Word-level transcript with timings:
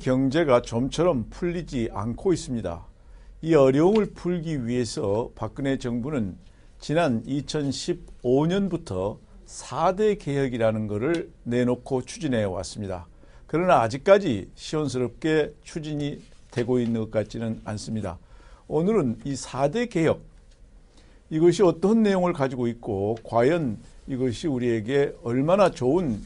경제가 0.00 0.62
좀처럼 0.62 1.26
풀리지 1.30 1.90
않고 1.92 2.32
있습니다. 2.32 2.84
이 3.42 3.54
어려움을 3.54 4.06
풀기 4.14 4.66
위해서 4.66 5.30
박근혜 5.36 5.78
정부는 5.78 6.36
지난 6.80 7.22
2015년부터 7.24 9.18
4대 9.46 10.18
개혁이라는 10.18 10.86
것을 10.88 11.30
내놓고 11.44 12.02
추진해 12.02 12.42
왔습니다. 12.44 13.06
그러나 13.46 13.80
아직까지 13.82 14.50
시원스럽게 14.54 15.54
추진이 15.62 16.20
되고 16.50 16.78
있는 16.78 17.00
것 17.00 17.10
같지는 17.10 17.60
않습니다. 17.64 18.18
오늘은 18.68 19.20
이 19.24 19.34
4대 19.34 19.90
개혁, 19.90 20.22
이것이 21.30 21.62
어떤 21.62 22.02
내용을 22.02 22.32
가지고 22.32 22.66
있고, 22.68 23.16
과연 23.24 23.78
이것이 24.06 24.46
우리에게 24.46 25.14
얼마나 25.22 25.70
좋은 25.70 26.20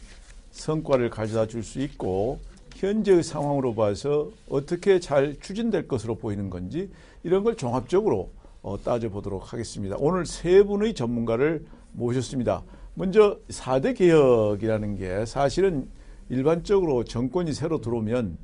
성과를 0.53 1.11
가져다 1.11 1.47
줄 1.47 1.62
수 1.62 1.81
있고, 1.81 2.41
현재의 2.84 3.23
상황으로 3.23 3.74
봐서 3.74 4.30
어떻게 4.48 5.01
잘 5.01 5.37
추진될 5.41 5.88
것으로 5.88 6.16
보이는 6.16 6.51
건지, 6.51 6.91
이런 7.23 7.42
걸 7.42 7.56
종합적으로 7.56 8.30
어, 8.62 8.77
따져보도록 8.83 9.52
하겠습니다. 9.52 9.97
오늘 9.98 10.25
세 10.27 10.62
분의 10.62 10.95
전문가를 10.95 11.67
모셨습니다. 11.92 12.62
먼저 12.94 13.39
4대 13.48 13.97
개혁이라는 13.97 14.97
게 14.97 15.27
사실은 15.27 15.89
일반적으로 16.28 17.05
정권이 17.05 17.53
새로 17.53 17.81
들어오면 17.81 18.39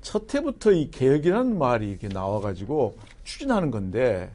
첫 0.00 0.32
해부터 0.34 0.72
이 0.72 0.90
개혁이라는 0.90 1.58
말이 1.58 1.90
이렇게 1.90 2.08
나와가지고 2.08 2.96
추진하는 3.24 3.70
건데 3.70 4.30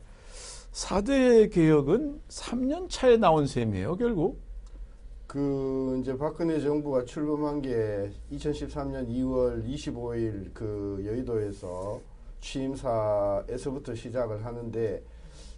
4대 0.74 1.54
개혁은 1.54 2.20
3년 2.28 2.90
차에 2.90 3.18
나온 3.18 3.48
셈이에요, 3.48 3.96
결국. 3.96 4.42
그 5.34 5.98
이제 6.00 6.16
박근혜 6.16 6.60
정부가 6.62 7.06
출범한 7.06 7.60
게 7.60 8.12
2013년 8.32 9.08
2월 9.10 9.68
25일 9.68 10.52
그 10.54 11.02
여의도에서 11.08 12.00
취임사에서부터 12.40 13.96
시작을 13.96 14.46
하는데 14.46 15.02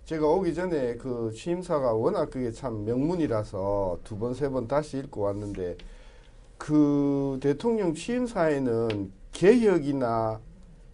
제가 0.05 0.25
오기 0.27 0.53
전에 0.53 0.95
그 0.95 1.29
취임사가 1.35 1.91
워낙 1.91 2.29
그게 2.29 2.53
참 2.53 2.85
명문이라서 2.85 3.99
두 4.05 4.17
번, 4.17 4.33
세 4.33 4.47
번 4.49 4.65
다시 4.65 4.97
읽고 4.99 5.19
왔는데 5.23 5.75
그 6.57 7.37
대통령 7.41 7.93
취임사에는 7.93 9.11
개혁이나 9.33 10.39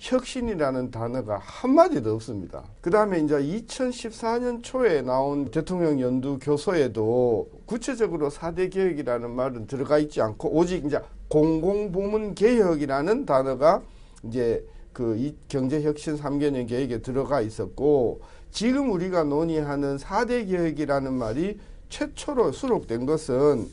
혁신이라는 0.02 0.89
단어가 0.89 1.38
한마디도 1.38 2.16
없습니다. 2.16 2.63
그 2.81 2.89
다음에 2.89 3.19
이제 3.19 3.35
2014년 3.35 4.63
초에 4.63 5.03
나온 5.03 5.52
대통령 5.52 6.02
연두 6.02 6.39
교서에도 6.41 7.47
구체적으로 7.67 8.31
4대 8.31 8.72
개혁이라는 8.72 9.29
말은 9.29 9.67
들어가 9.67 9.99
있지 9.99 10.19
않고 10.19 10.57
오직 10.57 10.83
이제 10.85 10.99
공공부문 11.27 12.33
개혁이라는 12.33 13.27
단어가 13.27 13.83
이제 14.23 14.66
그 14.91 15.35
경제혁신 15.47 16.17
3개년 16.17 16.67
계획에 16.67 17.03
들어가 17.03 17.39
있었고 17.39 18.22
지금 18.49 18.91
우리가 18.91 19.23
논의하는 19.23 19.97
4대 19.97 20.49
개혁이라는 20.49 21.13
말이 21.13 21.59
최초로 21.89 22.53
수록된 22.53 23.05
것은 23.05 23.67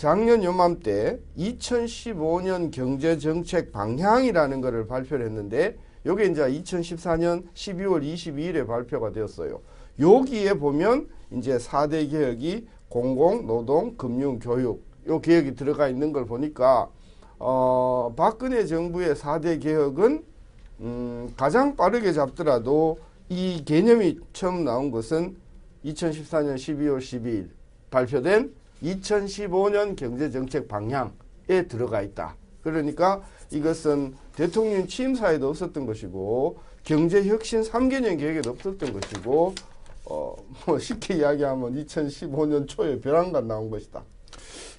작년 0.00 0.42
요맘때 0.42 1.20
2015년 1.36 2.70
경제정책 2.70 3.70
방향이라는 3.70 4.62
것을 4.62 4.86
발표를 4.86 5.26
했는데 5.26 5.76
요게 6.06 6.24
이제 6.24 6.40
2014년 6.40 7.44
12월 7.52 8.02
22일에 8.02 8.66
발표가 8.66 9.12
되었어요. 9.12 9.60
여기에 10.00 10.54
보면 10.54 11.06
이제 11.32 11.58
4대 11.58 12.10
개혁이 12.10 12.66
공공, 12.88 13.46
노동, 13.46 13.94
금융, 13.98 14.38
교육 14.38 14.82
요 15.06 15.20
개혁이 15.20 15.54
들어가 15.54 15.86
있는 15.86 16.14
걸 16.14 16.24
보니까 16.24 16.88
어, 17.38 18.14
박근혜 18.16 18.64
정부의 18.64 19.14
4대 19.14 19.60
개혁은 19.60 20.24
음, 20.80 21.30
가장 21.36 21.76
빠르게 21.76 22.14
잡더라도 22.14 22.98
이 23.28 23.62
개념이 23.66 24.18
처음 24.32 24.64
나온 24.64 24.90
것은 24.90 25.36
2014년 25.84 26.54
12월 26.54 27.00
12일 27.00 27.50
발표된 27.90 28.59
2015년 28.82 29.96
경제정책 29.96 30.68
방향에 30.68 31.66
들어가 31.68 32.02
있다. 32.02 32.36
그러니까 32.62 33.22
이것은 33.50 34.14
대통령 34.34 34.86
취임 34.86 35.14
사에도 35.14 35.48
없었던 35.48 35.86
것이고 35.86 36.58
경제혁신 36.84 37.62
3개년 37.62 38.18
계획에도 38.18 38.50
없었던 38.50 38.92
것이고 38.92 39.54
어, 40.06 40.36
뭐 40.66 40.78
쉽게 40.78 41.16
이야기하면 41.16 41.74
2015년 41.84 42.68
초에 42.68 43.00
벼랑간 43.00 43.46
나온 43.46 43.70
것이다. 43.70 44.02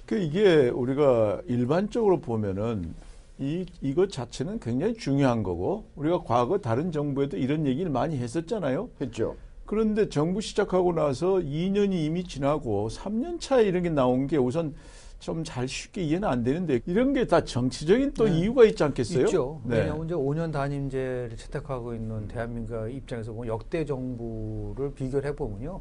그 0.06 0.18
이게 0.18 0.68
우리가 0.68 1.42
일반적으로 1.46 2.20
보면은 2.20 2.94
이 3.38 3.66
이것 3.80 4.10
자체는 4.12 4.60
굉장히 4.60 4.94
중요한 4.94 5.42
거고 5.42 5.86
우리가 5.96 6.22
과거 6.22 6.58
다른 6.58 6.92
정부에도 6.92 7.36
이런 7.36 7.66
얘기를 7.66 7.90
많이 7.90 8.18
했었잖아요. 8.18 8.90
했죠. 9.00 9.36
그런데 9.66 10.08
정부 10.08 10.40
시작하고 10.40 10.92
나서 10.92 11.34
2년이 11.36 11.94
이미 11.94 12.24
지나고 12.24 12.88
3년 12.88 13.40
차에 13.40 13.64
이런 13.64 13.82
게 13.82 13.90
나온 13.90 14.26
게 14.26 14.36
우선 14.36 14.74
좀 15.18 15.44
잘 15.44 15.68
쉽게 15.68 16.02
이해는 16.02 16.26
안 16.28 16.42
되는데 16.42 16.80
이런 16.84 17.12
게 17.12 17.24
다 17.26 17.44
정치적인 17.44 18.12
또 18.14 18.24
네. 18.24 18.40
이유가 18.40 18.64
있지 18.64 18.82
않겠어요? 18.82 19.26
있죠. 19.26 19.60
네. 19.64 19.78
왜냐하면 19.78 20.06
이제 20.06 20.14
5년 20.16 20.52
단임제를 20.52 21.36
채택하고 21.36 21.94
있는 21.94 22.26
대한민국 22.26 22.90
입장에서 22.90 23.32
보면 23.32 23.46
역대 23.46 23.84
정부를 23.84 24.92
비교를 24.94 25.30
해보면요. 25.30 25.80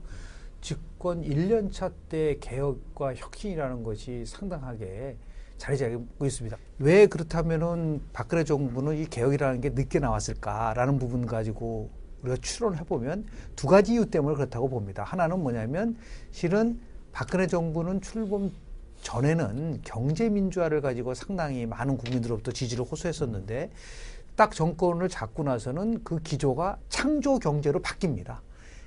집권 0.61 1.23
1년 1.23 1.71
차 1.71 1.89
때 2.07 2.37
개혁과 2.39 3.15
혁신이라는 3.15 3.81
것이 3.81 4.25
상당하게 4.27 5.17
자리 5.57 5.75
잡고 5.75 6.23
있습니다. 6.23 6.55
왜 6.77 7.07
그렇다면은 7.07 8.01
박근혜 8.13 8.43
정부는 8.43 8.95
이 8.95 9.05
개혁이라는 9.05 9.59
게 9.61 9.69
늦게 9.69 9.97
나왔을까라는 9.99 10.99
부분 10.99 11.25
가지고 11.25 11.89
우리가 12.23 12.37
추론을 12.41 12.79
해보면 12.79 13.25
두 13.55 13.67
가지 13.67 13.93
이유 13.93 14.05
때문에 14.05 14.35
그렇다고 14.35 14.69
봅니다. 14.69 15.03
하나는 15.03 15.39
뭐냐면 15.39 15.97
실은 16.31 16.79
박근혜 17.11 17.47
정부는 17.47 18.01
출범 18.01 18.51
전에는 19.01 19.81
경제 19.83 20.29
민주화를 20.29 20.81
가지고 20.81 21.13
상당히 21.13 21.65
많은 21.65 21.97
국민들로부터 21.97 22.51
지지를 22.51 22.85
호소했었는데 22.85 23.71
딱 24.35 24.53
정권을 24.53 25.09
잡고 25.09 25.43
나서는 25.43 26.03
그 26.03 26.19
기조가 26.19 26.77
창조 26.89 27.39
경제로 27.39 27.81
바뀝니다. 27.81 28.37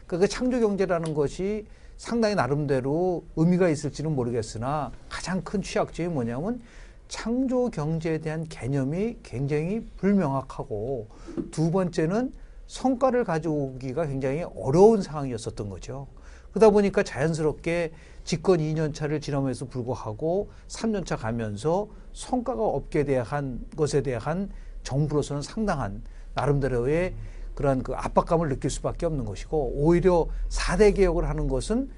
그러니까 0.07 0.19
그 0.19 0.29
창조 0.29 0.61
경제라는 0.61 1.15
것이 1.15 1.67
상당히 1.97 2.35
나름대로 2.35 3.25
의미가 3.37 3.69
있을지는 3.69 4.15
모르겠으나 4.15 4.93
가장 5.09 5.43
큰 5.43 5.63
취약점이 5.63 6.09
뭐냐면 6.09 6.61
창조 7.09 7.71
경제에 7.71 8.19
대한 8.19 8.45
개념이 8.49 9.19
굉장히 9.23 9.87
불명확하고 9.99 11.09
두 11.51 11.71
번째는 11.71 12.33
성과를 12.67 13.25
가져오기가 13.25 14.07
굉장히 14.07 14.45
어려운 14.57 15.03
상황이었었던 15.03 15.69
거죠. 15.69 16.07
그러다 16.53 16.71
보니까 16.71 17.03
자연스럽게 17.03 17.93
집권 18.23 18.61
2년 18.61 18.95
차를 18.95 19.21
지나면서 19.21 19.67
불구하고 19.67 20.51
3년 20.69 21.05
차 21.05 21.17
가면서 21.17 21.89
성과가 22.13 22.63
없게 22.63 23.05
대한 23.05 23.61
것에 23.77 24.03
대한 24.03 24.51
정부로서는 24.85 25.43
상당한 25.43 26.03
나름대로의 26.35 27.15
그러한 27.55 27.83
그 27.83 27.95
압박감을 27.95 28.49
느낄 28.49 28.71
수밖에 28.71 29.07
없는 29.07 29.25
것이고 29.25 29.73
오히려 29.75 30.29
4대 30.49 30.95
개혁을 30.95 31.29
하는 31.29 31.49
것은 31.49 31.91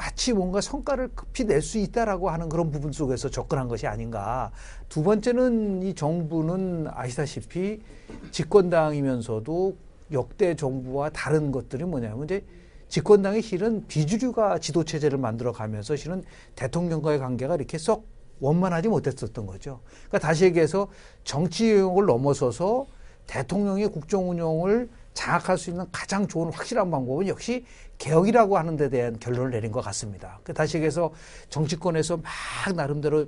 마치 0.00 0.32
뭔가 0.32 0.62
성과를 0.62 1.08
급히 1.14 1.44
낼 1.44 1.60
수 1.60 1.76
있다라고 1.76 2.30
하는 2.30 2.48
그런 2.48 2.70
부분 2.70 2.90
속에서 2.90 3.28
접근한 3.28 3.68
것이 3.68 3.86
아닌가. 3.86 4.50
두 4.88 5.02
번째는 5.02 5.82
이 5.82 5.94
정부는 5.94 6.86
아시다시피 6.90 7.82
집권당이면서도 8.30 9.76
역대 10.12 10.56
정부와 10.56 11.10
다른 11.10 11.52
것들이 11.52 11.84
뭐냐면 11.84 12.24
이제 12.24 12.46
집권당이 12.88 13.42
실은 13.42 13.86
비주류가 13.88 14.58
지도 14.58 14.84
체제를 14.84 15.18
만들어 15.18 15.52
가면서 15.52 15.96
실은 15.96 16.24
대통령과의 16.56 17.18
관계가 17.18 17.56
이렇게 17.56 17.76
썩 17.76 18.06
원만하지 18.40 18.88
못했었던 18.88 19.44
거죠. 19.44 19.80
그러니까 20.08 20.18
다시 20.26 20.44
얘기해서 20.44 20.88
정치 21.24 21.72
영역을 21.72 22.06
넘어서서 22.06 22.86
대통령의 23.26 23.88
국정 23.88 24.30
운영을 24.30 24.88
장악할 25.14 25.58
수 25.58 25.70
있는 25.70 25.86
가장 25.92 26.26
좋은 26.26 26.52
확실한 26.52 26.90
방법은 26.90 27.28
역시 27.28 27.64
개혁이라고 27.98 28.56
하는 28.56 28.76
데 28.76 28.88
대한 28.88 29.18
결론을 29.18 29.50
내린 29.50 29.72
것 29.72 29.80
같습니다. 29.82 30.40
그 30.42 30.54
다시 30.54 30.76
얘기해서 30.76 31.12
정치권에서 31.48 32.18
막 32.18 32.74
나름대로 32.74 33.26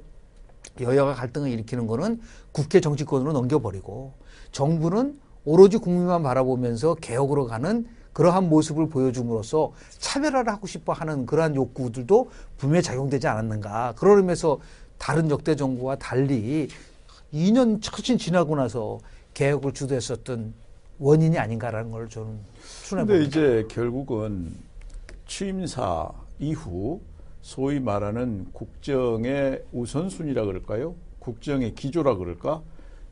여야가 0.80 1.14
갈등을 1.14 1.50
일으키는 1.50 1.86
거는 1.86 2.20
국회 2.52 2.80
정치권으로 2.80 3.32
넘겨버리고 3.32 4.14
정부는 4.52 5.20
오로지 5.44 5.76
국민만 5.78 6.22
바라보면서 6.22 6.94
개혁으로 6.94 7.46
가는 7.46 7.86
그러한 8.12 8.48
모습을 8.48 8.88
보여줌으로써 8.88 9.72
차별화를 9.98 10.52
하고 10.52 10.66
싶어 10.66 10.92
하는 10.92 11.26
그러한 11.26 11.56
욕구들도 11.56 12.30
분명히 12.58 12.82
작용되지 12.82 13.26
않았는가. 13.26 13.94
의미에서 14.00 14.60
다른 14.98 15.30
역대 15.30 15.56
정부와 15.56 15.96
달리 15.96 16.68
2년 17.32 17.82
처친 17.82 18.18
지나고 18.18 18.54
나서 18.56 18.98
개혁을 19.34 19.72
주도했었던 19.72 20.54
원인이 21.02 21.36
아닌가라는 21.36 21.90
걸 21.90 22.08
저는 22.08 22.38
추론해 22.84 23.06
봅니다. 23.06 23.26
이제 23.26 23.66
결국은 23.68 24.54
취임사 25.26 26.08
이후 26.38 27.00
소위 27.40 27.80
말하는 27.80 28.46
국정의 28.52 29.64
우선순위라 29.72 30.44
그럴까요? 30.44 30.94
국정의 31.18 31.74
기조라 31.74 32.16
그럴까? 32.16 32.62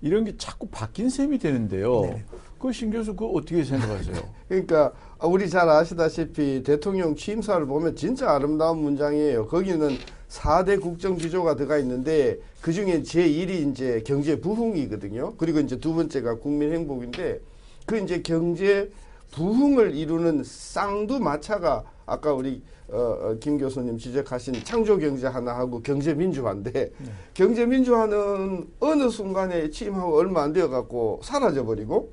이런 0.03 0.25
게 0.25 0.37
자꾸 0.37 0.69
바뀐 0.69 1.11
셈이 1.11 1.39
되는데요. 1.39 2.03
네네. 2.03 2.25
그신 2.61 2.93
교수 2.93 3.17
그 3.17 3.27
어떻게 3.27 3.65
생각하세요? 3.65 4.17
그러니까 4.49 4.93
우리 5.25 5.51
잘 5.51 5.69
아시다시피 5.69 6.63
대통령 6.63 7.17
취임사를 7.17 7.67
보면 7.67 7.97
진짜 7.97 8.31
아름다운 8.31 8.79
문장이에요. 8.79 9.49
거기는 9.49 9.97
4대 10.29 10.81
국정 10.81 11.17
기조가 11.17 11.57
들어가 11.57 11.79
있는데 11.79 12.39
그 12.61 12.73
중에 12.73 13.03
제1이 13.03 13.71
이제 13.71 14.03
경제 14.07 14.41
부흥이거든요. 14.41 15.35
그리고 15.37 15.59
이제 15.59 15.77
두 15.79 15.93
번째가 15.93 16.37
국민 16.37 16.73
행복인데 16.73 17.41
그 17.87 17.99
이제 17.99 18.21
경제 18.23 18.91
부흥을 19.32 19.94
이루는 19.94 20.43
쌍두마차가 20.44 21.85
아까 22.06 22.32
우리 22.32 22.62
어, 22.93 22.97
어, 22.99 23.37
김 23.38 23.56
교수님 23.59 23.99
지적하신 23.99 24.65
창조 24.65 24.99
경제 24.99 25.29
하나 25.29 25.55
하고 25.56 25.81
경제 25.81 26.12
민주화인데 26.12 26.91
경제 27.35 27.65
민주화는 27.65 28.69
어느 28.81 29.09
순간에 29.09 29.71
취임하고 29.71 30.17
얼마 30.17 30.43
안 30.43 30.53
되어 30.53 30.69
갖고 30.69 31.21
사라져 31.23 31.65
버리고 31.65 32.11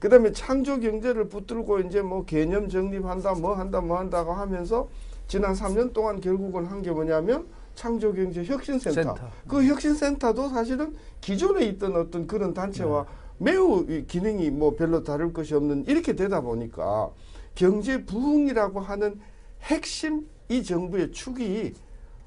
그 0.00 0.08
다음에 0.08 0.32
창조 0.32 0.80
경제를 0.80 1.28
붙들고 1.28 1.78
이제 1.80 2.02
뭐 2.02 2.24
개념 2.24 2.68
정립한다 2.68 3.34
뭐 3.34 3.54
한다 3.54 3.80
뭐 3.80 3.98
한다고 3.98 4.32
하면서 4.32 4.88
지난 5.28 5.54
3년 5.54 5.92
동안 5.92 6.20
결국은 6.20 6.66
한 6.66 6.82
게 6.82 6.90
뭐냐면 6.90 7.46
창조 7.76 8.12
경제 8.12 8.42
혁신센터. 8.44 8.92
센터. 8.94 9.16
그 9.46 9.64
혁신센터도 9.64 10.48
사실은 10.48 10.94
기존에 11.20 11.64
있던 11.66 11.94
어떤 11.94 12.26
그런 12.26 12.52
단체와 12.54 13.06
매우 13.38 13.84
이 13.88 14.06
기능이 14.06 14.50
뭐 14.50 14.76
별로 14.76 15.02
다를 15.02 15.32
것이 15.32 15.54
없는 15.54 15.84
이렇게 15.86 16.14
되다 16.14 16.40
보니까 16.40 17.10
경제 17.54 18.04
부흥이라고 18.04 18.80
하는 18.80 19.20
핵심 19.62 20.26
이 20.48 20.62
정부의 20.62 21.12
축이 21.12 21.74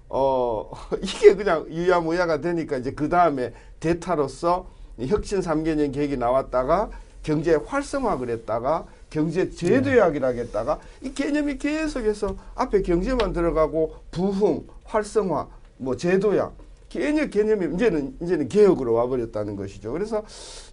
어 0.09 0.71
이게 1.01 1.35
그냥 1.35 1.65
유야무야가 1.69 2.41
되니까 2.41 2.77
이제 2.77 2.91
그 2.91 3.09
다음에 3.09 3.53
대타로서 3.79 4.69
이 4.97 5.07
혁신 5.07 5.39
3개년 5.39 5.93
계획이 5.93 6.17
나왔다가 6.17 6.89
경제 7.23 7.55
활성화를 7.55 8.29
했다가 8.29 8.85
경제 9.09 9.49
제도약이라고 9.49 10.37
했다가 10.39 10.79
이 11.01 11.13
개념이 11.13 11.57
계속해서 11.57 12.35
앞에 12.55 12.81
경제만 12.81 13.33
들어가고 13.33 13.95
부흥, 14.11 14.65
활성화, 14.85 15.47
뭐 15.77 15.95
제도약 15.95 16.55
개념 16.89 17.29
개념이 17.29 17.75
이제는 17.75 18.17
이제는 18.21 18.47
개혁으로 18.49 18.93
와버렸다는 18.93 19.55
것이죠. 19.55 19.91
그래서 19.93 20.23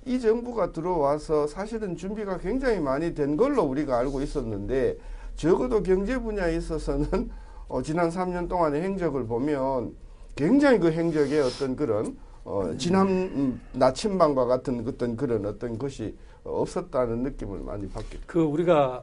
이 0.05 0.19
정부가 0.19 0.73
들어와서 0.73 1.47
사실은 1.47 1.97
준비가 1.97 2.39
굉장히 2.39 2.81
많이 2.81 3.15
된 3.15 3.37
걸로 3.37 3.63
우리가 3.63 3.99
알고 3.99 4.23
있었는데 4.23 4.97
적어도 5.37 5.83
경제 5.83 6.19
분야에 6.19 6.57
있어서는 6.57 7.31
어, 7.69 7.83
지난 7.83 8.09
3년 8.09 8.49
동안의 8.49 8.83
행적을 8.83 9.27
보면 9.27 9.95
굉장히 10.35 10.79
그 10.79 10.91
행적의 10.91 11.41
어떤 11.41 11.77
그런 11.77 12.17
어, 12.45 12.73
지난 12.79 13.09
음, 13.09 13.61
나침반과 13.73 14.47
같은 14.47 14.87
어떤 14.87 15.17
그런 15.17 15.45
어떤 15.47 15.79
것이 15.79 16.17
없었다는 16.45 17.25
느낌을 17.25 17.61
많이 17.61 17.89
받게. 17.89 18.21
그 18.27 18.41
우리가 18.41 19.03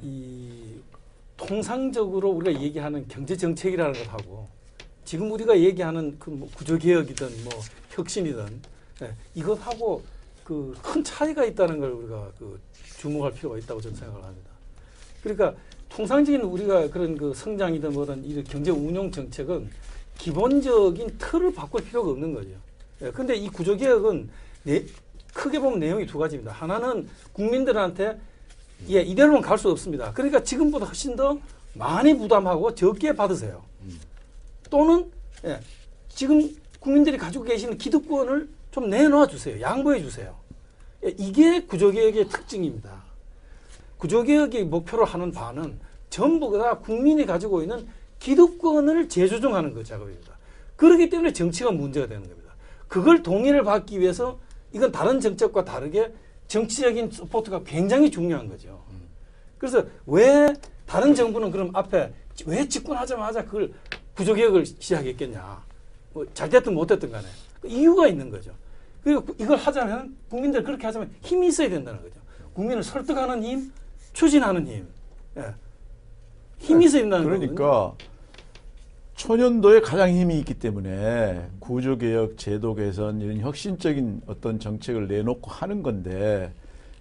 이 0.00 0.80
통상적으로 1.36 2.30
우리가 2.30 2.60
얘기하는 2.60 3.06
경제 3.08 3.36
정책이라는 3.36 3.92
것하고 3.92 4.48
지금 5.04 5.30
우리가 5.32 5.58
얘기하는 5.58 6.18
그 6.18 6.30
뭐 6.30 6.48
구조 6.54 6.78
개혁이든 6.78 7.44
뭐 7.44 7.52
혁신이든 7.90 8.60
예, 9.02 9.14
이것하고 9.34 10.02
그 10.44 10.74
큰 10.82 11.02
차이가 11.04 11.44
있다는 11.44 11.78
걸 11.80 11.90
우리가 11.90 12.30
그 12.38 12.60
주목할 12.98 13.32
필요가 13.32 13.58
있다고 13.58 13.80
저는 13.80 13.96
생각을 13.96 14.22
합니다. 14.24 14.50
그러니까 15.22 15.54
통상적인 15.88 16.40
우리가 16.42 16.88
그런 16.90 17.16
그 17.16 17.32
성장이든 17.34 17.92
뭐든 17.92 18.24
이 18.24 18.42
경제 18.44 18.70
운용 18.70 19.10
정책은 19.10 19.70
기본적인 20.18 21.18
틀을 21.18 21.52
바꿀 21.54 21.84
필요가 21.84 22.10
없는 22.10 22.34
거죠. 22.34 22.50
예, 23.02 23.10
근데 23.10 23.34
이 23.34 23.48
구조 23.48 23.76
개혁은 23.76 24.28
네, 24.64 24.84
크게 25.34 25.58
보면 25.58 25.78
내용이 25.80 26.06
두 26.06 26.18
가지입니다. 26.18 26.52
하나는 26.52 27.08
국민들한테 27.32 28.18
예, 28.88 29.00
이대로는 29.02 29.40
갈 29.42 29.58
수 29.58 29.70
없습니다. 29.70 30.12
그러니까 30.12 30.42
지금보다 30.42 30.86
훨씬 30.86 31.16
더 31.16 31.38
많이 31.74 32.16
부담하고 32.16 32.74
적게 32.74 33.14
받으세요. 33.14 33.62
또는 34.72 35.12
예, 35.44 35.60
지금 36.08 36.48
국민들이 36.80 37.18
가지고 37.18 37.44
계시는 37.44 37.76
기득권을 37.76 38.48
좀 38.70 38.88
내놓아 38.88 39.26
주세요. 39.26 39.60
양보해 39.60 40.00
주세요. 40.00 40.34
예, 41.04 41.14
이게 41.18 41.60
구조개혁의 41.66 42.30
특징입니다. 42.30 43.02
구조개혁의 43.98 44.64
목표로 44.64 45.04
하는 45.04 45.30
바는 45.30 45.78
전부 46.08 46.58
다 46.58 46.78
국민이 46.78 47.26
가지고 47.26 47.60
있는 47.60 47.86
기득권을 48.18 49.10
재조정하는 49.10 49.74
그 49.74 49.84
작업입니다. 49.84 50.38
그렇기 50.76 51.10
때문에 51.10 51.34
정치가 51.34 51.70
문제가 51.70 52.06
되는 52.06 52.26
겁니다. 52.26 52.54
그걸 52.88 53.22
동의를 53.22 53.64
받기 53.64 54.00
위해서 54.00 54.38
이건 54.72 54.90
다른 54.90 55.20
정책과 55.20 55.64
다르게 55.64 56.14
정치적인 56.48 57.10
support가 57.10 57.62
굉장히 57.64 58.10
중요한 58.10 58.48
거죠. 58.48 58.82
그래서 59.58 59.84
왜 60.06 60.54
다른 60.86 61.14
정부는 61.14 61.50
그럼 61.50 61.70
앞에 61.74 62.12
왜 62.46 62.66
집권하자마자 62.66 63.44
그걸 63.44 63.72
구조개혁을 64.14 64.66
시작했겠냐. 64.66 65.62
뭐 66.12 66.26
잘 66.34 66.48
됐든 66.48 66.74
못 66.74 66.86
됐든 66.86 67.10
간에. 67.10 67.26
그 67.60 67.68
이유가 67.68 68.06
있는 68.08 68.30
거죠. 68.30 68.52
그리고 69.02 69.24
이걸 69.38 69.56
하자면 69.56 70.16
국민들 70.28 70.62
그렇게 70.62 70.86
하자면 70.86 71.10
힘이 71.22 71.48
있어야 71.48 71.68
된다는 71.68 72.00
거죠. 72.02 72.20
국민을 72.54 72.82
설득하는 72.82 73.42
힘, 73.42 73.72
추진하는 74.12 74.66
힘. 74.66 74.86
예. 75.38 75.54
힘이 76.58 76.84
있어야 76.84 77.02
된다는 77.02 77.24
거거든요. 77.24 77.54
그러니까 77.54 77.94
초년도에 79.14 79.80
가장 79.80 80.10
힘이 80.10 80.38
있기 80.40 80.54
때문에 80.54 81.48
구조개혁, 81.60 82.36
제도 82.38 82.74
개선 82.74 83.20
이런 83.20 83.38
혁신적인 83.40 84.22
어떤 84.26 84.58
정책을 84.58 85.08
내놓고 85.08 85.50
하는 85.50 85.82
건데 85.82 86.52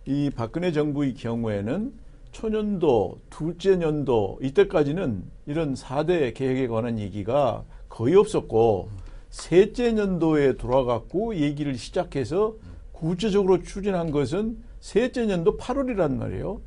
이 0.06 0.30
박근혜 0.30 0.72
정부의 0.72 1.14
경우에는 1.14 1.94
초년도, 2.32 3.20
둘째 3.30 3.76
년도 3.76 4.40
이때까지는 4.42 5.24
이런 5.46 5.74
4대 5.74 6.34
개혁에 6.34 6.68
관한 6.68 6.98
얘기가 6.98 7.64
거의 7.90 8.16
없었고 8.16 8.90
셋째 9.30 9.92
년도에 9.94 10.58
돌아갔고 10.58 11.36
얘기를 11.36 11.76
시작해서 11.78 12.56
구체적으로 12.92 13.62
추진한 13.62 14.12
것은 14.12 14.58
셋째 14.80 15.26
년도 15.26 15.58
8월이란 15.58 16.16
말이에요. 16.16 16.62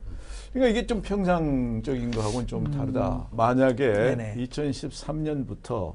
그러니까 0.53 0.71
이게 0.71 0.87
좀 0.87 1.03
평상적인 1.03 2.11
거하고는 2.13 2.47
좀 2.47 2.71
다르다. 2.71 3.27
만약에 3.33 3.93
네네. 3.93 4.35
2013년부터 4.37 5.95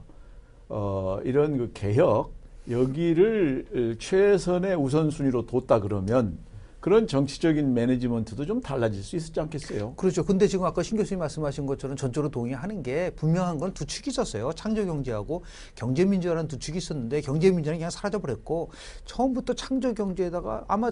어, 0.67 1.19
이런 1.23 1.57
그 1.57 1.71
개혁 1.73 2.33
여기를 2.69 3.95
최선의 3.99 4.75
우선순위로 4.75 5.45
뒀다 5.45 5.79
그러면 5.79 6.37
그런 6.79 7.07
정치적인 7.07 7.73
매니지먼트도 7.73 8.45
좀 8.45 8.61
달라질 8.61 9.03
수 9.03 9.17
있었지 9.17 9.37
않겠어요? 9.41 9.95
그렇죠. 9.95 10.23
근데 10.23 10.47
지금 10.47 10.65
아까 10.65 10.81
신 10.81 10.97
교수님 10.97 11.19
말씀하신 11.19 11.65
것처럼 11.65 11.97
전적으로 11.97 12.31
동의하는 12.31 12.83
게 12.83 13.09
분명한 13.11 13.57
건 13.57 13.73
두 13.73 13.85
축이 13.85 14.09
있었어요. 14.09 14.51
창조 14.53 14.85
경제하고 14.85 15.43
경제 15.75 16.03
민주화라는 16.05 16.47
두 16.47 16.57
축이 16.57 16.77
있었는데 16.79 17.21
경제 17.21 17.51
민주화는 17.51 17.77
그냥 17.79 17.91
사라져 17.91 18.19
버렸고 18.19 18.71
처음부터 19.05 19.53
창조 19.53 19.93
경제에다가 19.93 20.63
아마 20.67 20.89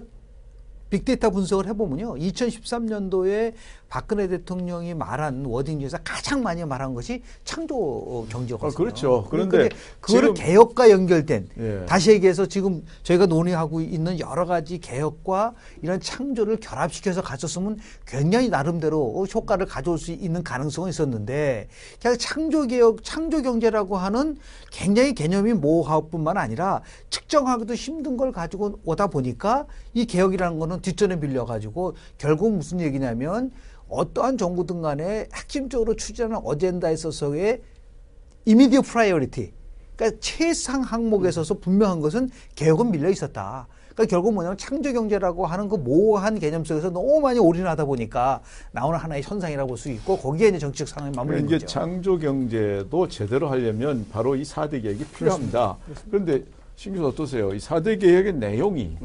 빅데이터 0.90 1.30
분석을 1.30 1.66
해보면요. 1.66 2.14
2013년도에 2.16 3.54
박근혜 3.88 4.28
대통령이 4.28 4.94
말한 4.94 5.44
워딩 5.46 5.80
중에서 5.80 5.98
가장 6.04 6.42
많이 6.42 6.64
말한 6.64 6.94
것이 6.94 7.22
창조 7.44 8.26
경제였거든요. 8.28 8.70
아, 8.70 8.76
그렇죠. 8.76 9.26
그런데 9.30 9.56
그런데 9.56 9.76
그거를 10.00 10.34
개혁과 10.34 10.90
연결된 10.90 11.48
예. 11.58 11.86
다시 11.86 12.10
얘기해서 12.10 12.46
지금 12.46 12.84
저희가 13.02 13.26
논의하고 13.26 13.80
있는 13.80 14.20
여러 14.20 14.44
가지 14.44 14.78
개혁과 14.78 15.54
이런 15.82 16.00
창조를 16.00 16.58
결합시켜서 16.58 17.22
갔었으면 17.22 17.78
굉장히 18.06 18.50
나름대로 18.50 19.26
효과를 19.26 19.66
가져올 19.66 19.98
수 19.98 20.12
있는 20.12 20.42
가능성은 20.42 20.90
있었는데 20.90 21.68
그냥 22.00 22.18
창조 22.18 22.66
개혁, 22.66 23.02
창조 23.02 23.40
경제라고 23.40 23.96
하는 23.96 24.36
굉장히 24.70 25.14
개념이 25.14 25.54
모호할 25.54 26.02
뿐만 26.10 26.36
아니라 26.36 26.82
측정하기도 27.08 27.74
힘든 27.74 28.18
걸 28.18 28.32
가지고 28.32 28.78
오다 28.84 29.06
보니까 29.06 29.66
이 29.94 30.04
개혁이라는 30.04 30.58
거는 30.58 30.77
뒷전에 30.80 31.20
밀려 31.20 31.44
가지고 31.44 31.94
결국 32.16 32.52
무슨 32.52 32.80
얘기냐면 32.80 33.50
어떠한 33.88 34.38
정부든 34.38 34.82
간에 34.82 35.28
핵심적으로 35.34 35.96
추진하는 35.96 36.38
어젠다에 36.44 36.92
있어서의 36.94 37.62
immediate 38.44 38.82
priority. 38.82 39.52
그러니까 39.96 40.18
최상 40.20 40.82
항목에 40.82 41.28
있어서 41.28 41.54
분명한 41.54 42.00
것은 42.00 42.30
개혁은 42.54 42.90
밀려 42.90 43.10
있었다. 43.10 43.66
그러니까 43.94 44.10
결국 44.14 44.32
뭐냐면 44.32 44.56
창조 44.56 44.92
경제라고 44.92 45.44
하는 45.44 45.68
그 45.68 45.74
모호한 45.74 46.38
개념 46.38 46.64
속에서 46.64 46.88
너무 46.90 47.20
많이 47.20 47.40
올인하다 47.40 47.84
보니까 47.84 48.40
나오는 48.70 48.96
하나의 48.96 49.22
현상이라고 49.24 49.68
볼 49.68 49.76
수 49.76 49.90
있고 49.90 50.16
거기에 50.18 50.48
이제 50.48 50.58
정치적 50.58 50.86
상황이 50.88 51.16
맞물리는 51.16 51.46
이제 51.48 51.56
거죠. 51.56 51.66
창조 51.66 52.16
경제도 52.16 53.08
제대로 53.08 53.48
하려면 53.48 54.06
바로 54.12 54.36
이 54.36 54.42
4대 54.42 54.82
개혁이 54.82 55.04
필요합니다. 55.16 55.76
그런데 56.10 56.44
신규 56.76 57.04
어떠세요? 57.04 57.52
이 57.52 57.58
4대 57.58 58.00
개혁의 58.00 58.34
내용이 58.34 58.96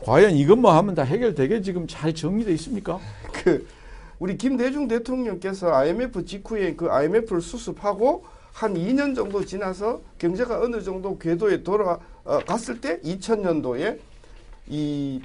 과연 0.00 0.32
이것만 0.32 0.76
하면 0.76 0.94
다 0.94 1.02
해결되게 1.02 1.62
지금 1.62 1.86
잘 1.86 2.14
정리돼 2.14 2.52
있습니까? 2.52 3.00
그 3.32 3.66
우리 4.18 4.36
김대중 4.36 4.88
대통령께서 4.88 5.72
IMF 5.74 6.24
직후에 6.24 6.74
그 6.74 6.90
IMF를 6.90 7.40
수습하고 7.40 8.24
한 8.52 8.74
2년 8.74 9.14
정도 9.14 9.44
지나서 9.44 10.00
경제가 10.18 10.60
어느 10.60 10.82
정도 10.82 11.18
궤도에 11.18 11.62
돌아갔을 11.62 12.80
때 12.80 13.00
2000년도에 13.00 13.98
이 14.68 15.20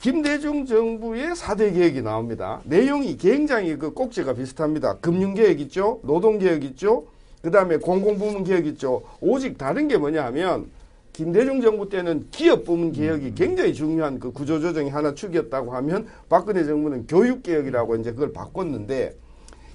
김대중 0.00 0.64
정부의 0.64 1.30
4대 1.30 1.74
개혁이 1.74 2.02
나옵니다. 2.02 2.60
내용이 2.64 3.16
굉장히 3.16 3.76
그 3.76 3.92
꼭지가 3.92 4.34
비슷합니다. 4.34 4.98
금융개혁 4.98 5.60
있죠? 5.62 5.98
노동개혁 6.04 6.62
있죠? 6.64 7.06
그 7.42 7.50
다음에 7.50 7.78
공공부문 7.78 8.44
개혁 8.44 8.66
있죠? 8.66 9.02
오직 9.20 9.58
다른 9.58 9.88
게 9.88 9.96
뭐냐 9.96 10.24
하면 10.26 10.70
김대중 11.18 11.60
정부 11.60 11.88
때는 11.88 12.28
기업 12.30 12.62
부문 12.62 12.92
개혁이 12.92 13.34
굉장히 13.34 13.74
중요한 13.74 14.20
그 14.20 14.30
구조조정이 14.30 14.88
하나 14.88 15.14
축이었다고 15.14 15.72
하면 15.72 16.06
박근혜 16.28 16.62
정부는 16.62 17.08
교육 17.08 17.42
개혁이라고 17.42 17.96
이제 17.96 18.12
그걸 18.12 18.32
바꿨는데 18.32 19.16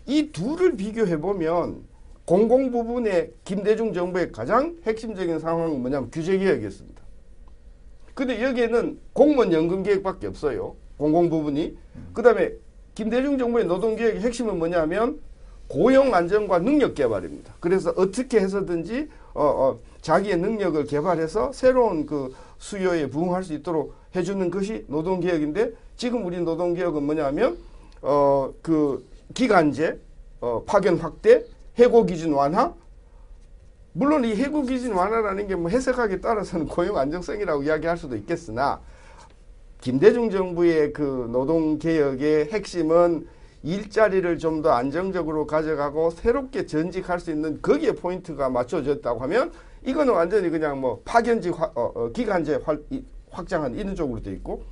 이 0.05 0.31
둘을 0.31 0.77
비교해 0.77 1.19
보면 1.19 1.83
공공부문의 2.23 3.33
김대중 3.43 3.91
정부의 3.91 4.31
가장 4.31 4.77
핵심적인 4.85 5.39
상황은 5.39 5.81
뭐냐면 5.81 6.09
규제 6.13 6.37
개혁이었습니다. 6.37 7.03
근데 8.13 8.41
여기에는 8.41 8.99
공무원 9.11 9.51
연금 9.51 9.83
계획밖에 9.83 10.27
없어요. 10.27 10.77
공공 10.95 11.29
부분이. 11.29 11.77
그다음에 12.13 12.53
김대중 12.95 13.37
정부의 13.37 13.65
노동 13.65 13.97
계획의 13.97 14.21
핵심은 14.21 14.59
뭐냐면 14.59 15.19
고용 15.67 16.15
안정과 16.15 16.59
능력 16.59 16.95
개발입니다. 16.95 17.55
그래서 17.59 17.93
어떻게 17.97 18.39
해서든지 18.39 19.09
어, 19.33 19.43
어, 19.43 19.79
자기의 20.03 20.37
능력을 20.37 20.83
개발해서 20.85 21.51
새로운 21.53 22.05
그 22.05 22.35
수요에 22.59 23.09
부응할 23.09 23.43
수 23.43 23.53
있도록 23.53 23.95
해주는 24.15 24.51
것이 24.51 24.85
노동 24.87 25.19
개혁인데 25.21 25.71
지금 25.95 26.25
우리 26.25 26.39
노동 26.41 26.73
개혁은 26.75 27.01
뭐냐면 27.03 27.57
어 28.01 28.51
그 28.61 29.03
기간제, 29.33 29.99
어 30.41 30.61
파견 30.67 30.97
확대, 30.97 31.45
해고 31.79 32.05
기준 32.05 32.33
완화, 32.33 32.73
물론 33.93 34.25
이 34.25 34.35
해고 34.35 34.63
기준 34.63 34.91
완화라는 34.93 35.47
게 35.47 35.55
뭐 35.55 35.69
해석하기에 35.69 36.19
따라서는 36.19 36.67
고용 36.67 36.97
안정성이라고 36.97 37.63
이야기할 37.63 37.97
수도 37.97 38.15
있겠으나 38.17 38.81
김대중 39.81 40.29
정부의 40.29 40.91
그 40.93 41.29
노동 41.31 41.79
개혁의 41.79 42.49
핵심은 42.51 43.25
일자리를 43.63 44.37
좀 44.37 44.61
더 44.61 44.71
안정적으로 44.71 45.47
가져가고 45.47 46.11
새롭게 46.11 46.65
전직할 46.65 47.19
수 47.21 47.31
있는 47.31 47.61
거기에 47.61 47.93
포인트가 47.93 48.49
맞춰졌다고 48.49 49.21
하면 49.21 49.51
이거는 49.85 50.13
완전히 50.13 50.49
그냥 50.49 50.79
뭐 50.79 51.01
파견직 51.03 51.59
화- 51.59 51.71
어, 51.75 51.91
어, 51.95 52.11
기간제 52.11 52.61
활- 52.63 52.81
이- 52.89 53.03
확장한 53.31 53.75
이런 53.75 53.95
쪽으로 53.95 54.21
돼 54.21 54.31
있고 54.33 54.63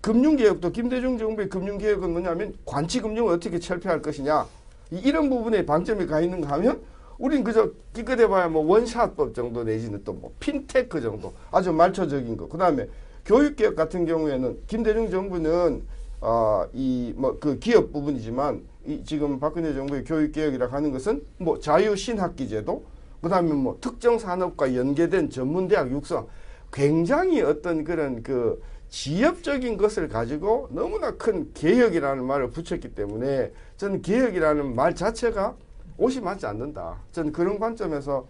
금융개혁도 0.00 0.70
김대중 0.72 1.18
정부의 1.18 1.48
금융개혁은 1.48 2.10
뭐냐면 2.12 2.54
관치금융을 2.64 3.32
어떻게 3.34 3.58
철폐할 3.58 4.02
것이냐 4.02 4.46
이- 4.92 4.98
이런 5.04 5.28
부분에 5.30 5.64
방점이 5.66 6.06
가 6.06 6.20
있는가 6.20 6.48
하면 6.54 6.80
우린 7.18 7.42
그저 7.44 7.70
기껏해봐야 7.94 8.48
뭐 8.48 8.64
원샷법 8.66 9.34
정도 9.34 9.64
내지는 9.64 10.02
또 10.04 10.12
뭐 10.12 10.32
핀테크 10.38 11.00
정도 11.00 11.32
아주 11.50 11.72
말초적인 11.72 12.36
거. 12.36 12.46
그 12.48 12.58
다음에 12.58 12.88
교육개혁 13.24 13.74
같은 13.74 14.04
경우에는 14.06 14.58
김대중 14.66 15.10
정부는 15.10 15.82
어 16.20 16.66
이 16.74 17.12
뭐 17.16 17.38
그 17.40 17.58
기업 17.58 17.92
부분이지만 17.92 18.62
이 18.86 19.02
지금 19.04 19.38
박근혜 19.40 19.72
정부의 19.74 20.04
교육개혁이라 20.04 20.68
하는 20.68 20.92
것은 20.92 21.22
뭐 21.38 21.58
자유신학기 21.58 22.48
제도 22.48 22.84
그 23.20 23.28
다음에 23.28 23.52
뭐 23.52 23.78
특정 23.80 24.18
산업과 24.18 24.74
연계된 24.74 25.30
전문대학 25.30 25.90
육성 25.90 26.26
굉장히 26.72 27.42
어떤 27.42 27.84
그런 27.84 28.22
그 28.22 28.62
지엽적인 28.88 29.76
것을 29.76 30.08
가지고 30.08 30.68
너무나 30.70 31.10
큰 31.12 31.50
개혁이라는 31.54 32.24
말을 32.24 32.50
붙였기 32.50 32.94
때문에 32.94 33.52
저는 33.76 34.02
개혁이라는 34.02 34.74
말 34.74 34.94
자체가 34.94 35.54
옷이 35.98 36.20
맞지 36.20 36.46
않는다. 36.46 36.96
저는 37.12 37.32
그런 37.32 37.58
관점에서 37.58 38.26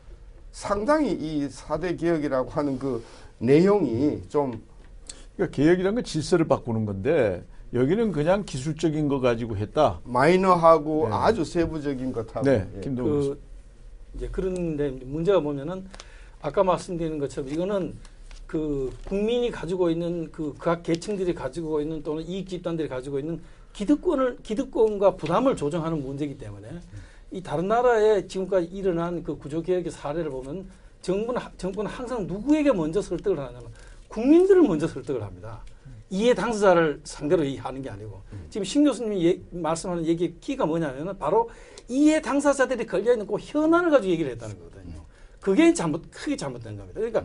상당히 0.53 1.13
이 1.13 1.49
4대 1.49 1.99
개혁이라고 1.99 2.49
하는 2.51 2.79
그 2.79 3.03
내용이 3.39 4.23
좀 4.29 4.63
그러니까 5.37 5.55
개혁이란 5.55 5.95
건 5.95 6.05
질서를 6.05 6.49
바꾸는 6.49 6.87
건데 6.87 7.45
여기는 7.75 8.13
그냥 8.13 8.45
기술적인 8.45 9.09
거 9.09 9.21
가지고 9.21 9.57
했다. 9.57 10.01
마이너하고 10.05 11.09
네. 11.11 11.15
아주 11.15 11.45
세부적인 11.45 12.13
것하고 12.13 12.43
네, 12.43 12.67
예. 12.77 12.81
김동훈. 12.81 13.21
그 13.21 13.41
이제 14.17 14.29
그런데 14.33 14.91
문제가 15.05 15.41
뭐냐면 15.41 15.89
아까 16.41 16.63
말씀드린 16.65 17.19
것처럼 17.19 17.51
이거는 17.51 17.95
그 18.47 18.93
국민이 19.07 19.51
가지고 19.51 19.91
있는 19.91 20.31
그 20.33 20.55
각 20.59 20.83
계층들이 20.83 21.35
가지고 21.35 21.81
있는 21.81 22.03
또는 22.03 22.23
이익 22.27 22.49
집단들이 22.49 22.89
가지고 22.89 23.19
있는 23.19 23.41
기득권을 23.73 24.39
기득권과 24.43 25.17
부담을 25.17 25.57
조정하는 25.57 26.03
문제이기 26.03 26.39
때문에 26.39 26.69
이 27.33 27.43
다른 27.43 27.69
나라에 27.69 28.27
지금까지 28.27 28.67
일어난 28.69 29.23
그 29.23 29.37
구조 29.37 29.61
개혁의 29.61 29.91
사례를 29.91 30.31
보면 30.31 30.67
정부는 31.03 31.41
하- 31.41 31.51
정부는 31.59 31.91
항상 31.91 32.27
누구에게 32.27 32.73
먼저 32.73 33.03
설득을 33.03 33.39
하냐면 33.39 33.63
국민들을 34.09 34.63
먼저 34.63 34.87
설득을 34.87 35.23
합니다. 35.23 35.61
이해 36.09 36.33
당사자를 36.35 37.01
상대로 37.03 37.43
이 37.45 37.57
하는 37.57 37.83
게 37.83 37.91
아니고 37.91 38.23
지금 38.49 38.65
신 38.65 38.85
교수님이 38.85 39.27
예- 39.27 39.41
말씀하는 39.51 40.07
얘기 40.07 40.35
키가 40.41 40.65
뭐냐면은 40.65 41.19
바로 41.19 41.51
이해 41.89 42.21
당사자들이 42.21 42.87
걸려 42.87 43.13
있는 43.13 43.27
그 43.27 43.37
현안을 43.39 43.91
가지고 43.91 44.13
얘기를 44.13 44.33
했다는 44.33 44.59
거거든요. 44.59 45.05
그게 45.41 45.73
잘못 45.73 46.11
크게 46.11 46.37
잘못된 46.37 46.77
겁니다. 46.77 46.99
그러니까 46.99 47.25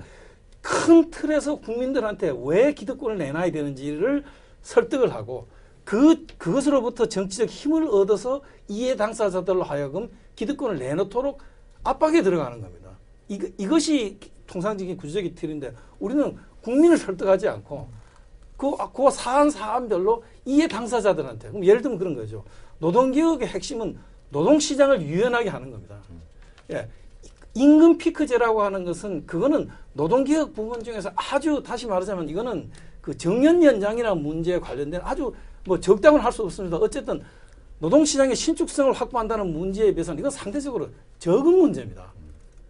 큰 0.62 1.10
틀에서 1.10 1.56
국민들한테 1.56 2.34
왜 2.44 2.74
기득권을 2.74 3.18
내놔야 3.18 3.52
되는지를 3.52 4.24
설득을 4.62 5.14
하고 5.14 5.48
그 5.84 6.26
그것으로부터 6.38 7.08
정치적 7.08 7.50
힘을 7.50 7.88
얻어서 7.88 8.42
이해 8.68 8.96
당사자들로 8.96 9.64
하여금 9.64 10.10
기득권을 10.36 10.78
내놓도록 10.78 11.42
압박에 11.84 12.22
들어가는 12.22 12.62
겁니다. 12.62 12.92
이, 13.28 13.40
이것이 13.58 14.20
통상적인 14.46 14.98
구조적인 14.98 15.34
틀인데 15.34 15.74
우리는 16.00 16.38
국민을 16.62 16.98
설득하지 16.98 17.48
않고 17.48 17.88
그, 18.58 18.72
그 18.94 19.10
사안 19.10 19.50
사안별로 19.50 20.24
이해 20.46 20.68
당사자들한테 20.68 21.50
그럼 21.50 21.66
예를 21.66 21.82
들면 21.82 21.98
그런 21.98 22.14
거죠. 22.14 22.44
노동개혁의 22.78 23.48
핵심은 23.48 23.98
노동시장을 24.32 25.02
유연하게 25.02 25.50
하는 25.50 25.72
겁니다. 25.72 25.96
예. 26.72 26.88
임금 27.54 27.98
피크제라고 27.98 28.62
하는 28.64 28.86
것은 28.86 29.26
그거는 29.26 29.70
노동개혁 29.94 30.54
부분 30.54 30.82
중에서 30.84 31.12
아주 31.16 31.62
다시 31.66 31.86
말하자면 31.86 32.30
이거는 32.30 32.72
그 33.02 33.18
정년 33.18 33.62
연장이라는 33.62 34.22
문제에 34.24 34.60
관련된 34.60 35.02
아주 35.04 35.34
뭐 35.66 35.80
적당은 35.80 36.20
할 36.22 36.32
수 36.32 36.44
없습니다. 36.44 36.78
어쨌든 36.78 37.22
노동시장의 37.80 38.36
신축성을 38.36 38.94
확보한다는 38.94 39.52
문제에 39.52 39.92
비해서는 39.94 40.20
이건 40.20 40.32
상대적으로 40.32 40.88
적은 41.20 41.58
문제입니다. 41.58 42.06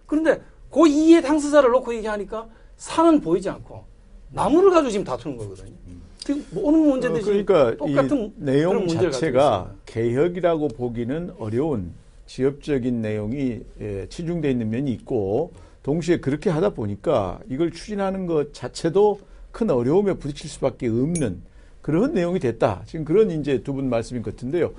그런데 0.07 0.41
그 0.71 0.87
이해 0.87 1.21
당사자를 1.21 1.69
놓고 1.69 1.93
얘기하니까 1.95 2.47
산은 2.77 3.21
보이지 3.21 3.49
않고 3.49 3.83
나무를 4.31 4.71
가지고 4.71 4.89
지금 4.89 5.03
다투는 5.05 5.37
거거든요. 5.37 5.75
지금 6.23 6.45
모든 6.51 6.79
문제들이 6.87 7.19
어, 7.19 7.45
그러니까 7.45 7.75
똑같은 7.77 8.25
이 8.27 8.33
내용 8.37 8.87
자체가. 8.87 9.73
개혁이라고 9.85 10.67
보기는 10.69 11.31
어려운 11.39 11.93
지엽적인 12.27 13.01
내용이 13.01 13.61
예, 13.81 14.07
치중돼 14.07 14.51
있는 14.51 14.69
면이 14.69 14.91
있고 14.93 15.51
동시에 15.83 16.17
그렇게 16.19 16.49
하다 16.49 16.69
보니까 16.69 17.39
이걸 17.49 17.71
추진하는 17.71 18.27
것 18.27 18.53
자체도 18.53 19.19
큰 19.51 19.69
어려움에 19.69 20.13
부딪힐 20.13 20.49
수밖에 20.49 20.87
없는 20.87 21.41
그런 21.81 22.13
내용이 22.13 22.39
됐다. 22.39 22.83
지금 22.85 23.03
그런 23.03 23.31
이제 23.31 23.63
두 23.63 23.73
분 23.73 23.89
말씀인 23.89 24.21
것 24.21 24.35
같은데요. 24.35 24.71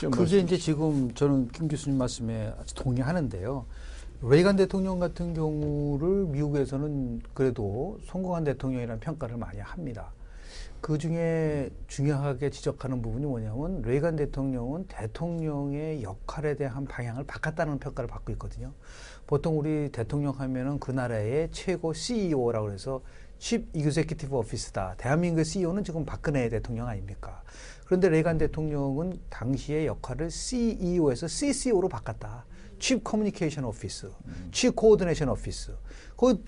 좀 0.00 0.10
그게 0.10 0.38
이제 0.40 0.56
지금 0.58 1.10
저는 1.14 1.48
김 1.52 1.68
교수님 1.68 1.96
말씀에 1.96 2.52
아주 2.60 2.74
동의하는데요. 2.74 3.64
레이간 4.28 4.56
대통령 4.56 4.98
같은 4.98 5.32
경우를 5.32 6.26
미국에서는 6.26 7.22
그래도 7.32 7.98
성공한 8.04 8.44
대통령이라는 8.44 9.00
평가를 9.00 9.36
많이 9.38 9.60
합니다. 9.60 10.12
그 10.80 10.96
중에 10.96 11.70
중요하게 11.88 12.50
지적하는 12.50 13.02
부분이 13.02 13.26
뭐냐면 13.26 13.82
레이간 13.82 14.16
대통령은 14.16 14.86
대통령의 14.88 16.02
역할에 16.02 16.56
대한 16.56 16.86
방향을 16.86 17.24
바꿨다는 17.24 17.78
평가를 17.78 18.08
받고 18.08 18.32
있거든요. 18.32 18.72
보통 19.26 19.58
우리 19.58 19.90
대통령 19.92 20.32
하면은 20.38 20.80
그 20.80 20.90
나라의 20.90 21.50
최고 21.52 21.92
CEO라고 21.92 22.72
해서 22.72 23.02
Chief 23.38 23.66
Executive 23.74 24.36
Office다. 24.36 24.94
대한민국의 24.96 25.44
CEO는 25.44 25.84
지금 25.84 26.04
박근혜 26.04 26.48
대통령 26.48 26.88
아닙니까? 26.88 27.42
그런데 27.84 28.08
레이건 28.08 28.38
대통령은 28.38 29.20
당시의 29.28 29.86
역할을 29.86 30.30
CEO에서 30.30 31.28
CCO로 31.28 31.88
바꿨다. 31.88 32.46
Chief 32.78 33.02
Communication 33.06 33.68
Office, 33.68 34.10
Chief 34.52 34.74
Coordination 34.78 35.30
Office. 35.30 35.74
그 36.16 36.42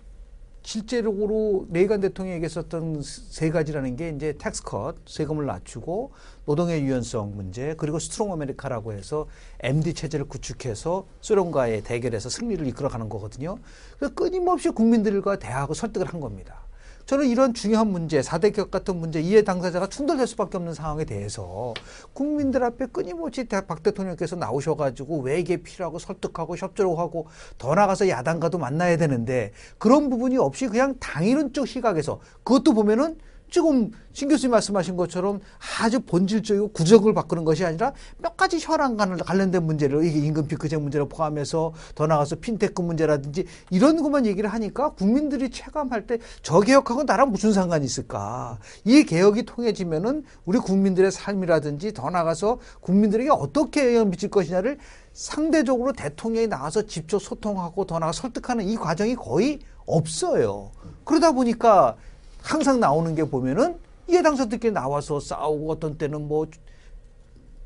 실제적으로 0.63 1.67
레이건 1.71 2.01
대통령에게 2.01 2.49
썼던 2.49 3.03
세 3.03 3.51
가지라는 3.51 3.97
게 3.97 4.11
이제 4.11 4.35
tax 4.39 4.63
cut, 4.63 4.97
세금을 5.07 5.47
낮추고 5.47 6.13
노동의 6.47 6.83
유연성 6.83 7.35
문제, 7.35 7.75
그리고 7.77 7.99
strong 7.99 8.33
America라고 8.33 8.93
해서 8.93 9.27
MD 9.61 9.95
체제를 9.95 10.27
구축해서 10.27 11.07
소련과의 11.21 11.83
대결에서 11.83 12.29
승리를 12.29 12.67
이끌어가는 12.69 13.09
거거든요. 13.09 13.59
그래서 13.99 14.15
끊임없이 14.15 14.71
국민들과 14.71 15.39
대화하고 15.39 15.75
설득을 15.75 16.07
한 16.07 16.21
겁니다. 16.21 16.65
저는 17.13 17.29
이런 17.29 17.53
중요한 17.53 17.89
문제, 17.89 18.23
사대 18.23 18.49
개혁 18.53 18.71
같은 18.71 18.97
문제, 18.97 19.21
이해 19.21 19.43
당사자가 19.43 19.87
충돌될 19.87 20.27
수밖에 20.27 20.57
없는 20.57 20.73
상황에 20.73 21.05
대해서 21.05 21.75
국민들 22.15 22.65
앞에 22.65 22.87
끊임없이 22.87 23.45
대- 23.45 23.67
박 23.67 23.83
대통령께서 23.83 24.35
나오셔가지고 24.37 25.21
왜 25.21 25.39
이게 25.39 25.59
필요하고 25.59 25.99
설득하고 25.99 26.57
협조를 26.57 26.97
하고 26.97 27.27
더 27.59 27.75
나가서 27.75 28.09
야당과도 28.09 28.57
만나야 28.57 28.97
되는데 28.97 29.53
그런 29.77 30.09
부분이 30.09 30.39
없이 30.39 30.69
그냥 30.69 30.95
당이론 31.01 31.53
쪽 31.53 31.69
시각에서 31.69 32.19
그것도 32.45 32.73
보면은 32.73 33.19
지금 33.53 33.91
신 34.15 34.29
교수님 34.29 34.51
말씀하신 34.51 34.97
것처럼 34.97 35.41
아주 35.81 36.01
본질적이고 36.01 36.69
구적을 36.73 37.13
바꾸는 37.13 37.45
것이 37.45 37.65
아니라 37.65 37.93
몇 38.19 38.35
가지 38.37 38.59
혈안 38.59 38.97
관련된 38.97 39.63
문제를 39.63 40.05
이게 40.05 40.19
임금 40.21 40.49
피크제 40.49 40.79
문제를 40.79 41.09
포함해서 41.09 41.75
더 41.95 42.07
나가서 42.07 42.37
핀테크 42.37 42.81
문제라든지 42.81 43.45
이런 43.71 44.03
것만 44.03 44.25
얘기를 44.25 44.51
하니까 44.51 44.91
국민들이 44.95 45.51
체감할 45.51 46.07
때 46.07 46.19
저 46.43 46.61
개혁하고 46.61 47.05
나랑 47.05 47.31
무슨 47.31 47.53
상관이 47.53 47.85
있을까? 47.85 48.59
이 48.85 49.05
개혁이 49.05 49.45
통해지면은 49.45 50.25
우리 50.47 50.59
국민들의 50.59 51.11
삶이라든지 51.11 51.93
더 51.93 52.09
나가서 52.11 52.59
국민들에게 52.81 53.29
어떻게 53.31 53.89
영향을 53.89 54.07
미칠 54.07 54.31
것이냐를 54.31 54.79
상대적으로 55.13 55.93
대통령이 55.93 56.47
나와서 56.49 56.83
직접 56.87 57.21
소통하고 57.21 57.85
더 57.85 57.99
나가 57.99 58.13
설득하는 58.13 58.67
이 58.67 58.77
과정이 58.77 59.15
거의 59.15 59.59
없어요. 59.85 60.73
그러다 61.05 61.33
보니까 61.33 61.97
항상 62.43 62.81
나오는 62.81 63.15
게 63.15 63.25
보면은 63.25 63.77
이해 64.09 64.23
당사들끼리 64.23 64.73
나와서 64.73 65.21
싸우고 65.21 65.71
어떤 65.73 65.97
때는 65.97 66.27
뭐 66.29 66.47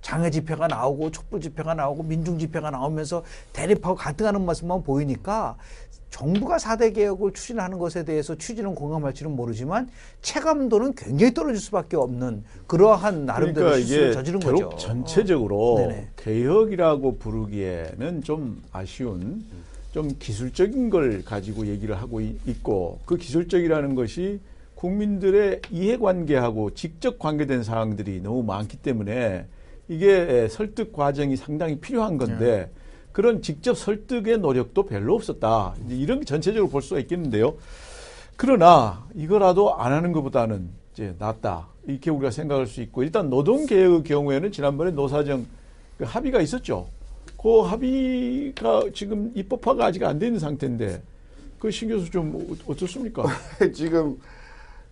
장애 0.03 0.31
집회가 0.31 0.69
나오고 0.69 1.11
촛불 1.11 1.41
집회가 1.41 1.75
나오고 1.75 2.05
민중 2.05 2.39
집회가 2.39 2.71
나오면서 2.71 3.25
대립하고 3.53 3.97
갈등하는 3.97 4.45
모습만 4.45 4.85
보이니까 4.85 5.57
정부가 6.11 6.59
4대 6.59 6.95
개혁을 6.95 7.33
추진하는 7.33 7.79
것에 7.79 8.05
대해서 8.05 8.37
취지는 8.37 8.75
공감할지는 8.77 9.35
모르지만 9.35 9.89
체감도는 10.23 10.95
굉장히 10.95 11.35
떨어질 11.35 11.61
수밖에 11.61 11.97
없는 11.97 12.45
그러한 12.69 13.27
나름대로 13.27 13.67
그러니까 13.67 13.85
실수를 13.87 14.13
저지른 14.13 14.41
거죠. 14.41 14.71
전체적으로 14.79 15.75
어. 15.79 16.05
개혁이라고 16.17 17.17
부르기에는 17.19 18.23
좀 18.23 18.63
아쉬운 18.73 19.45
좀 19.93 20.09
기술적인 20.19 20.91
걸 20.91 21.25
가지고 21.25 21.67
얘기를 21.67 22.01
하고 22.01 22.21
이- 22.21 22.39
있고 22.47 23.01
그 23.05 23.17
기술적이라는 23.17 23.95
것이 23.97 24.39
국민들의 24.77 25.63
이해관계하고 25.71 26.75
직접 26.75 27.19
관계된 27.19 27.63
사항들이 27.65 28.21
너무 28.21 28.43
많기 28.43 28.77
때문에 28.77 29.47
이게 29.89 30.47
설득 30.49 30.93
과정이 30.93 31.37
상당히 31.37 31.79
필요한 31.81 32.19
건데 32.19 32.71
그런 33.13 33.41
직접 33.41 33.77
설득의 33.77 34.39
노력도 34.39 34.85
별로 34.85 35.15
없었다. 35.15 35.75
이런 35.89 36.21
게 36.21 36.27
전체적으로 36.27 36.69
볼 36.69 36.83
수가 36.83 37.01
있겠는데요. 37.01 37.55
그러나 38.37 39.07
이거라도 39.15 39.75
안 39.77 39.93
하는 39.93 40.13
것보다는 40.13 40.69
이제 40.93 41.15
낫다. 41.19 41.69
이렇게 41.87 42.11
우리가 42.11 42.31
생각할 42.31 42.67
수 42.67 42.83
있고 42.83 43.03
일단 43.03 43.31
노동개혁의 43.31 44.03
경우에는 44.05 44.53
지난번에 44.53 44.91
노사정 44.91 45.47
그 45.97 46.05
합의가 46.05 46.43
있었죠. 46.43 46.89
그 47.41 47.61
합의가 47.61 48.83
지금 48.93 49.33
입법화가 49.35 49.87
아직 49.87 50.03
안 50.05 50.19
되는 50.19 50.39
상태인데 50.39 51.01
그 51.59 51.71
신 51.71 51.89
교수 51.89 52.11
좀 52.11 52.35
어- 52.37 52.73
어떻습니까? 52.73 53.25
지금 53.73 54.19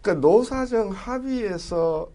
그 0.05 0.11
노사정 0.11 0.91
합의에서 0.91 2.09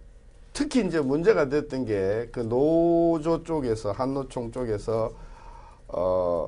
특히 0.54 0.86
이제 0.86 1.00
문제가 1.02 1.50
됐던 1.50 1.86
게 1.86 2.30
그 2.32 2.42
노조 2.42 3.44
쪽에서 3.44 3.92
한노총 3.92 4.52
쪽에서 4.52 5.12
어 5.88 6.48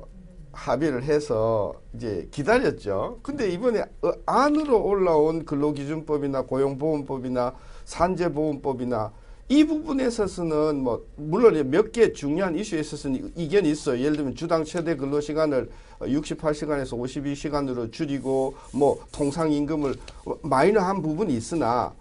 합의를 0.52 1.02
해서 1.02 1.74
이제 1.94 2.28
기다렸죠. 2.30 3.18
근데 3.22 3.48
이번에 3.48 3.80
어, 4.02 4.12
안으로 4.26 4.84
올라온 4.84 5.44
근로기준법이나 5.44 6.42
고용보험법이나 6.42 7.54
산재보험법이나 7.86 9.12
이 9.52 9.64
부분에 9.64 10.06
있어서는 10.06 10.82
뭐 10.82 11.04
물론 11.16 11.52
몇 11.70 11.92
개 11.92 12.10
중요한 12.14 12.56
이슈에 12.56 12.80
있어서는 12.80 13.32
이견이 13.36 13.70
있어요. 13.70 14.00
예를 14.00 14.16
들면 14.16 14.34
주당 14.34 14.64
최대 14.64 14.96
근로 14.96 15.20
시간을 15.20 15.68
68시간에서 16.00 16.98
52시간으로 16.98 17.92
줄이고 17.92 18.54
뭐 18.72 19.04
통상 19.12 19.52
임금을 19.52 19.94
마이너한 20.40 21.02
부분이 21.02 21.34
있으나 21.36 21.92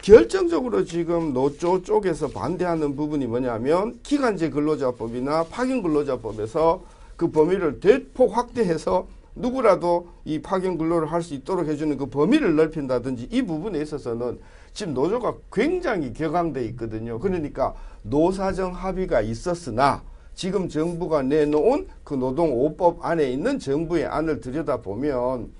결정적으로 0.00 0.84
지금 0.84 1.32
노조 1.32 1.82
쪽에서 1.82 2.28
반대하는 2.28 2.94
부분이 2.94 3.26
뭐냐면 3.26 3.98
기간제 4.04 4.50
근로자법이나 4.50 5.46
파견 5.50 5.82
근로자법에서 5.82 6.84
그 7.16 7.32
범위를 7.32 7.80
대폭 7.80 8.36
확대해서 8.36 9.08
누구라도 9.34 10.06
이 10.24 10.40
파견 10.40 10.78
근로를 10.78 11.10
할 11.10 11.20
수 11.22 11.34
있도록 11.34 11.66
해주는 11.66 11.96
그 11.96 12.06
범위를 12.06 12.54
넓힌다든지 12.54 13.26
이 13.32 13.42
부분에 13.42 13.80
있어서는 13.80 14.38
지금 14.72 14.94
노조가 14.94 15.34
굉장히 15.52 16.12
격앙돼 16.12 16.64
있거든요. 16.66 17.18
그러니까 17.18 17.74
노사정 18.02 18.72
합의가 18.72 19.20
있었으나 19.20 20.02
지금 20.34 20.68
정부가 20.68 21.22
내놓은 21.22 21.86
그 22.04 22.14
노동 22.14 22.50
5법 22.50 22.98
안에 23.02 23.30
있는 23.30 23.58
정부의 23.58 24.06
안을 24.06 24.40
들여다보면 24.40 25.50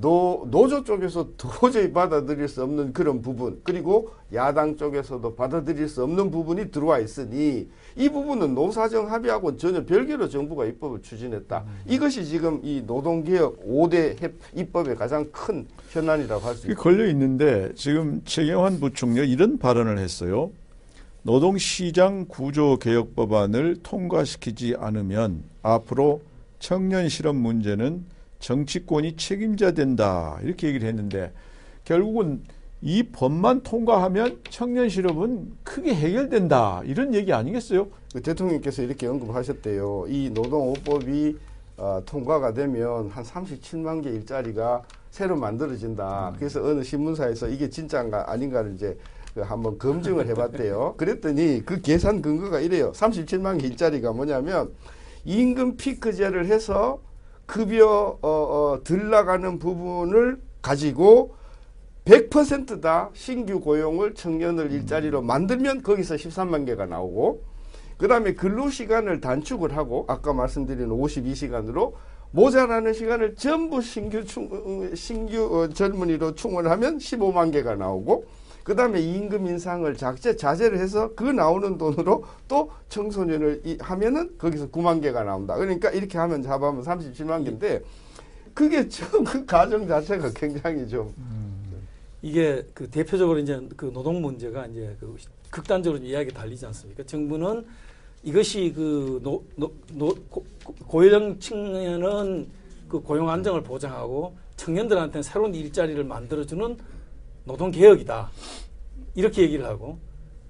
노, 0.00 0.46
노조 0.50 0.84
쪽에서 0.84 1.28
도저히 1.36 1.92
받아들일 1.92 2.46
수 2.48 2.62
없는 2.62 2.92
그런 2.92 3.20
부분 3.20 3.60
그리고 3.64 4.10
야당 4.32 4.76
쪽에서도 4.76 5.34
받아들일 5.34 5.88
수 5.88 6.04
없는 6.04 6.30
부분이 6.30 6.70
들어와 6.70 6.98
있으니 7.00 7.68
이 7.96 8.08
부분은 8.08 8.54
노사정 8.54 9.10
합의하고 9.10 9.56
전혀 9.56 9.84
별개로 9.84 10.28
정부가 10.28 10.66
입법을 10.66 11.02
추진했다. 11.02 11.64
이것이 11.88 12.24
지금 12.24 12.60
이 12.62 12.82
노동개혁 12.86 13.66
5대 13.66 14.20
협- 14.22 14.32
입법의 14.54 14.94
가장 14.94 15.26
큰 15.32 15.66
현안이라고 15.90 16.46
할 16.46 16.54
수 16.54 16.70
있다. 16.70 16.80
걸려 16.80 17.06
있는데 17.08 17.72
지금 17.74 18.20
최경환 18.24 18.78
부총리 18.78 19.28
이런 19.28 19.58
발언을 19.58 19.98
했어요. 19.98 20.50
노동시장 21.22 22.26
구조 22.28 22.78
개혁 22.78 23.16
법안을 23.16 23.78
통과시키지 23.82 24.76
않으면 24.78 25.42
앞으로 25.62 26.22
청년 26.60 27.08
실업 27.08 27.34
문제는 27.36 28.04
정치권이 28.40 29.16
책임져야 29.16 29.72
된다 29.72 30.38
이렇게 30.42 30.68
얘기를 30.68 30.88
했는데 30.88 31.32
결국은 31.84 32.42
이 32.80 33.02
법만 33.02 33.62
통과하면 33.62 34.40
청년 34.50 34.88
실업은 34.88 35.52
크게 35.64 35.94
해결된다 35.94 36.82
이런 36.84 37.12
얘기 37.14 37.32
아니겠어요? 37.32 37.88
그 38.12 38.22
대통령께서 38.22 38.82
이렇게 38.82 39.06
언급하셨대요. 39.06 40.06
이 40.08 40.30
노동 40.32 40.72
5법이 40.74 41.36
어, 41.76 42.02
통과가 42.04 42.54
되면 42.54 43.08
한 43.08 43.24
37만 43.24 44.02
개 44.02 44.10
일자리가 44.10 44.82
새로 45.10 45.36
만들어진다. 45.36 46.34
그래서 46.36 46.62
어느 46.62 46.82
신문사에서 46.82 47.48
이게 47.48 47.68
진짜인가 47.68 48.30
아닌가를 48.30 48.74
이제 48.74 48.96
그 49.34 49.40
한번 49.40 49.78
검증을 49.78 50.26
해봤대요. 50.28 50.94
그랬더니 50.98 51.62
그 51.64 51.80
계산 51.80 52.22
근거가 52.22 52.60
이래요. 52.60 52.92
37만 52.92 53.60
개 53.60 53.68
일자리가 53.68 54.12
뭐냐면 54.12 54.72
임금 55.24 55.76
피크제를 55.76 56.46
해서 56.46 57.00
급여 57.48 58.18
어, 58.20 58.28
어, 58.28 58.80
들 58.84 59.08
나가는 59.08 59.58
부분을 59.58 60.38
가지고 60.60 61.34
100%다 62.04 63.10
신규 63.14 63.60
고용을 63.60 64.14
청년을 64.14 64.70
일자리로 64.70 65.22
만들면 65.22 65.82
거기서 65.82 66.16
13만 66.16 66.66
개가 66.66 66.86
나오고 66.86 67.42
그 67.96 68.06
다음에 68.06 68.34
근로 68.34 68.68
시간을 68.68 69.20
단축을 69.20 69.76
하고 69.76 70.04
아까 70.08 70.34
말씀드린 70.34 70.88
52시간으로 70.90 71.94
모자라는 72.32 72.92
시간을 72.92 73.34
전부 73.34 73.80
신규 73.80 74.24
충, 74.26 74.48
어, 74.52 74.94
신규 74.94 75.42
어, 75.50 75.68
젊은이로 75.70 76.34
충원하면 76.34 76.98
15만 76.98 77.50
개가 77.50 77.76
나오고 77.76 78.26
그 78.68 78.76
다음에 78.76 79.00
임금 79.00 79.46
인상을 79.46 79.96
작제 79.96 80.36
자제를 80.36 80.78
해서 80.78 81.10
그 81.16 81.24
나오는 81.24 81.78
돈으로 81.78 82.22
또 82.46 82.70
청소년을 82.90 83.62
이, 83.64 83.78
하면은 83.80 84.36
거기서 84.36 84.68
9만 84.68 85.00
개가 85.00 85.24
나온다. 85.24 85.56
그러니까 85.56 85.88
이렇게 85.88 86.18
하면 86.18 86.42
잡아면 86.42 86.84
37만 86.84 87.44
개인데 87.44 87.80
그게 88.52 88.86
좀그 88.86 89.46
가정 89.46 89.88
자체가 89.88 90.32
굉장히 90.34 90.86
좀 90.86 91.14
이게 92.20 92.62
그 92.74 92.90
대표적으로 92.90 93.38
이제 93.38 93.58
그 93.74 93.90
노동 93.90 94.20
문제가 94.20 94.66
이제 94.66 94.94
그 95.00 95.16
극단적으로 95.48 96.02
이야기 96.02 96.30
달리지 96.30 96.66
않습니까? 96.66 97.04
정부는 97.04 97.64
이것이 98.22 98.74
그 98.76 99.18
노, 99.22 99.42
노, 99.56 99.72
노, 99.94 100.14
고, 100.28 100.44
측면은 101.40 102.46
그 102.86 103.00
고용 103.00 103.30
안정을 103.30 103.62
보장하고 103.62 104.34
청년들한테는 104.56 105.22
새로운 105.22 105.54
일자리를 105.54 106.04
만들어주는 106.04 106.97
노동 107.48 107.70
개혁이다. 107.72 108.30
이렇게 109.16 109.42
얘기를 109.42 109.64
하고 109.66 109.98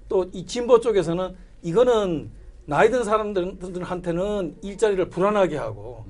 또 0.09 0.25
이 0.33 0.45
진보 0.45 0.79
쪽에서는 0.79 1.35
이거는 1.63 2.29
나이 2.65 2.91
든 2.91 3.03
사람들한테는 3.03 4.57
일자리를 4.61 5.09
불안하게 5.09 5.57
하고 5.57 6.05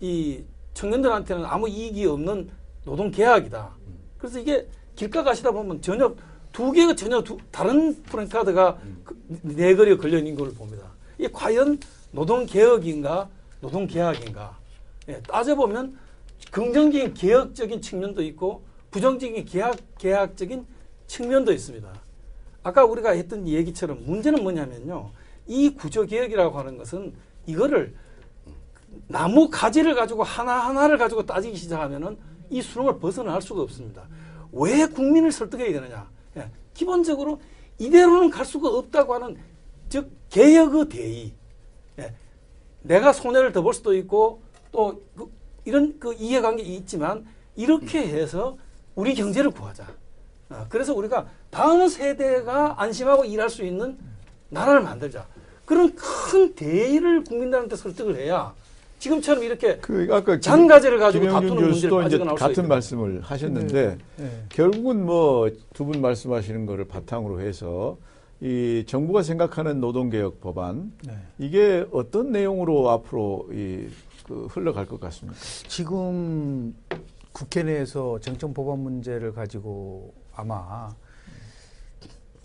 이 0.00 0.42
청년들한테는 0.74 1.44
아무 1.44 1.68
이익이 1.68 2.04
없는 2.06 2.50
노동 2.84 3.10
계약이다. 3.10 3.70
그래서 4.18 4.40
이게 4.40 4.66
길가 4.96 5.22
가시다 5.22 5.50
보면 5.52 5.80
전혀 5.82 6.14
두 6.52 6.72
개가 6.72 6.94
전혀 6.96 7.22
두, 7.22 7.36
다른 7.52 7.94
프랭카드가 8.04 8.78
그 9.04 9.16
네거리에 9.42 9.96
걸려 9.96 10.18
있는 10.18 10.34
걸 10.34 10.52
봅니다. 10.52 10.84
이게 11.18 11.28
과연 11.32 11.78
노동 12.12 12.44
개혁인가 12.46 13.28
노동 13.60 13.86
계약인가? 13.86 14.58
예, 15.08 15.20
따져보면 15.22 15.96
긍정적인 16.50 17.14
개혁적인 17.14 17.80
측면도 17.82 18.22
있고 18.24 18.62
부정적인 18.90 19.44
계약 19.44 19.76
계약적인 19.98 20.66
측면도 21.06 21.52
있습니다. 21.52 21.88
아까 22.62 22.84
우리가 22.84 23.10
했던 23.10 23.46
얘기처럼 23.48 24.04
문제는 24.04 24.42
뭐냐면요. 24.42 25.10
이 25.46 25.70
구조 25.74 26.04
개혁이라고 26.04 26.58
하는 26.58 26.76
것은 26.76 27.12
이거를 27.46 27.94
나무 29.06 29.48
가지를 29.50 29.94
가지고 29.94 30.22
하나하나를 30.22 30.98
가지고 30.98 31.24
따지기 31.24 31.56
시작하면은 31.56 32.18
이 32.50 32.60
수렁을 32.60 32.98
벗어날 32.98 33.40
수가 33.40 33.62
없습니다. 33.62 34.06
왜 34.52 34.86
국민을 34.86 35.30
설득해야 35.32 35.72
되느냐? 35.72 36.10
예, 36.36 36.50
기본적으로 36.74 37.40
이대로는 37.78 38.30
갈 38.30 38.44
수가 38.44 38.68
없다고 38.68 39.14
하는 39.14 39.36
즉 39.88 40.10
개혁의 40.28 40.88
대의. 40.88 41.32
예, 41.98 42.14
내가 42.82 43.12
손해를 43.12 43.52
더 43.52 43.62
볼 43.62 43.72
수도 43.74 43.94
있고 43.94 44.42
또 44.72 45.00
그, 45.16 45.30
이런 45.64 45.98
그 45.98 46.12
이해관계 46.14 46.62
있지만 46.62 47.26
이렇게 47.56 48.00
해서 48.00 48.56
우리 48.94 49.14
경제를 49.14 49.50
구하자. 49.50 49.86
아, 50.50 50.66
그래서 50.68 50.94
우리가 50.94 51.26
다음 51.50 51.86
세대가 51.88 52.74
안심하고 52.82 53.24
일할 53.24 53.48
수 53.48 53.64
있는 53.64 53.96
나라를 54.48 54.82
만들자. 54.82 55.26
그런 55.64 55.94
큰 55.94 56.54
대의를 56.54 57.22
국민들한테 57.24 57.76
설득을 57.76 58.16
해야 58.16 58.52
지금처럼 58.98 59.44
이렇게 59.44 59.76
그 59.78 60.08
아까 60.10 60.32
김- 60.32 60.40
잔가지를 60.40 60.98
가지고 60.98 61.26
다투는 61.28 61.70
문제를 61.70 62.06
이제 62.06 62.18
같은. 62.18 62.68
말씀을 62.68 63.20
하셨는데 63.22 63.96
네. 64.16 64.44
결국은 64.50 65.06
뭐 65.06 65.48
두 65.72 65.84
분 65.86 66.00
말씀하시는 66.02 66.66
거를 66.66 66.84
바탕으로 66.86 67.40
해서 67.40 67.96
이 68.40 68.84
정부가 68.86 69.22
생각하는 69.22 69.80
노동개혁 69.80 70.40
법안 70.40 70.92
네. 71.06 71.14
이게 71.38 71.86
어떤 71.92 72.32
내용으로 72.32 72.90
앞으로 72.90 73.48
이, 73.52 73.86
그 74.26 74.46
흘러갈 74.50 74.86
것 74.86 74.98
같습니까? 75.00 75.38
지금 75.68 76.74
국회 77.32 77.62
내에서 77.62 78.18
쟁점 78.20 78.52
법안 78.52 78.80
문제를 78.80 79.32
가지고 79.32 80.14
아마 80.34 80.94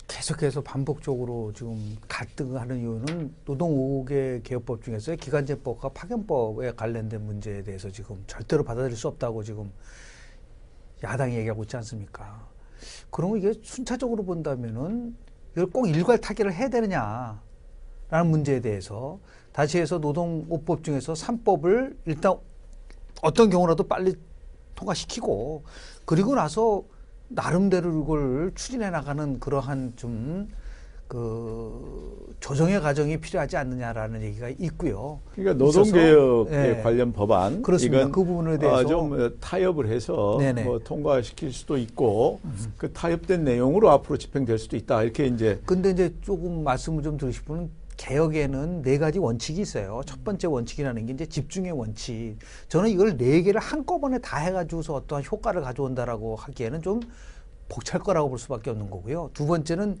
계속해서 0.06 0.62
반복적으로 0.62 1.52
지금 1.52 1.96
갈등하는 2.08 2.78
이유는 2.78 3.34
노동 3.44 3.74
5개 3.76 4.42
개혁법 4.42 4.82
중에서 4.82 5.14
기간제법과 5.16 5.90
파견법에 5.90 6.72
관련된 6.72 7.24
문제에 7.24 7.62
대해서 7.62 7.90
지금 7.90 8.22
절대로 8.26 8.64
받아들일 8.64 8.96
수 8.96 9.08
없다고 9.08 9.42
지금 9.42 9.70
야당이 11.02 11.36
얘기하고 11.36 11.64
있지 11.64 11.76
않습니까? 11.76 12.48
그럼 13.10 13.36
이게 13.36 13.52
순차적으로 13.62 14.24
본다면은 14.24 15.16
이걸 15.52 15.66
꼭 15.66 15.88
일괄 15.88 16.18
타결을 16.18 16.52
해야 16.52 16.68
되느냐라는 16.68 17.40
문제에 18.26 18.60
대해서 18.60 19.18
다시 19.52 19.78
해서 19.78 19.98
노동 19.98 20.48
5법 20.48 20.84
중에서 20.84 21.12
3법을 21.14 21.96
일단 22.06 22.36
어떤 23.22 23.50
경우라도 23.50 23.84
빨리 23.88 24.14
통과시키고 24.76 25.64
그리고 26.04 26.34
나서 26.36 26.84
나름대로 27.28 28.02
이걸 28.02 28.52
추진해 28.54 28.90
나가는 28.90 29.40
그러한 29.40 29.94
좀 29.96 30.48
그 31.08 32.34
조정의 32.40 32.80
과정이 32.80 33.16
필요하지 33.18 33.56
않느냐라는 33.56 34.22
얘기가 34.22 34.48
있고요. 34.58 35.20
그러니까 35.34 35.64
노동개혁에 35.64 36.78
예. 36.78 36.82
관련 36.82 37.12
법안 37.12 37.62
그렇습니다. 37.62 38.08
그 38.08 38.24
부분에 38.24 38.58
대해서 38.58 38.78
아, 38.78 38.84
좀 38.84 39.36
타협을 39.40 39.88
해서. 39.88 40.38
뭐 40.64 40.80
통과시킬 40.80 41.52
수도 41.52 41.76
있고 41.78 42.40
그 42.76 42.92
타협된 42.92 43.44
내용으로 43.44 43.90
앞으로 43.90 44.16
집행될 44.16 44.58
수도 44.58 44.76
있다 44.76 45.02
이렇게 45.04 45.26
이제 45.26 45.60
근데 45.64 45.90
이제 45.90 46.12
조금 46.22 46.64
말씀을 46.64 47.02
좀 47.02 47.16
드리고 47.16 47.32
싶은 47.32 47.70
개혁에는 47.96 48.82
네 48.82 48.98
가지 48.98 49.18
원칙이 49.18 49.60
있어요. 49.60 50.00
첫 50.06 50.22
번째 50.24 50.46
원칙이라는 50.48 51.06
게 51.06 51.12
이제 51.12 51.26
집중의 51.26 51.72
원칙. 51.72 52.36
저는 52.68 52.90
이걸 52.90 53.16
네 53.16 53.42
개를 53.42 53.60
한꺼번에 53.60 54.18
다 54.18 54.38
해가지고서 54.38 54.94
어떠한 54.94 55.24
효과를 55.24 55.62
가져온다라고 55.62 56.36
하기에는 56.36 56.82
좀 56.82 57.00
벅찰 57.68 58.00
거라고 58.00 58.28
볼 58.28 58.38
수밖에 58.38 58.70
없는 58.70 58.90
거고요. 58.90 59.30
두 59.32 59.46
번째는 59.46 59.98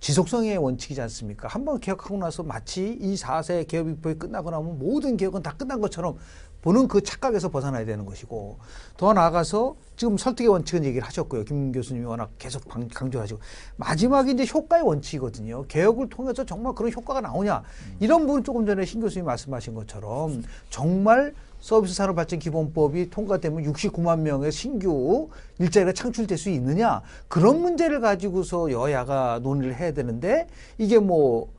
지속성의 0.00 0.58
원칙이지 0.58 1.00
않습니까? 1.02 1.46
한번 1.46 1.78
개혁하고 1.78 2.16
나서 2.16 2.42
마치 2.42 2.98
이 3.00 3.14
4세 3.14 3.68
개혁 3.68 3.88
입법이 3.88 4.16
끝나고 4.16 4.50
나면 4.50 4.78
모든 4.78 5.16
개혁은 5.16 5.42
다 5.44 5.54
끝난 5.56 5.80
것처럼 5.80 6.18
보는 6.62 6.86
그 6.88 7.02
착각에서 7.02 7.50
벗어나야 7.50 7.84
되는 7.84 8.06
것이고 8.06 8.58
더 8.96 9.12
나아가서 9.12 9.74
지금 9.96 10.16
설득의 10.16 10.48
원칙은 10.48 10.84
얘기를 10.84 11.06
하셨고요. 11.06 11.44
김 11.44 11.72
교수님이 11.72 12.06
워낙 12.06 12.30
계속 12.38 12.66
방- 12.68 12.88
강조하시고 12.88 13.40
마지막에 13.76 14.30
이제 14.32 14.46
효과의 14.52 14.82
원칙이거든요. 14.84 15.64
개혁을 15.66 16.08
통해서 16.08 16.44
정말 16.44 16.72
그런 16.74 16.92
효과가 16.92 17.20
나오냐 17.20 17.62
이런 18.00 18.26
부분 18.26 18.44
조금 18.44 18.64
전에 18.64 18.84
신 18.84 19.00
교수님이 19.00 19.26
말씀하신 19.26 19.74
것처럼 19.74 20.42
정말 20.70 21.34
서비스 21.58 21.94
산업 21.94 22.16
발전 22.16 22.38
기본법이 22.38 23.10
통과되면 23.10 23.72
69만 23.72 24.20
명의 24.20 24.50
신규 24.50 25.28
일자리가 25.58 25.92
창출될 25.92 26.36
수 26.38 26.48
있느냐 26.50 27.02
그런 27.28 27.60
문제를 27.60 28.00
가지고서 28.00 28.70
여야가 28.72 29.40
논의를 29.42 29.74
해야 29.76 29.92
되는데 29.92 30.46
이게 30.78 30.98
뭐 30.98 31.52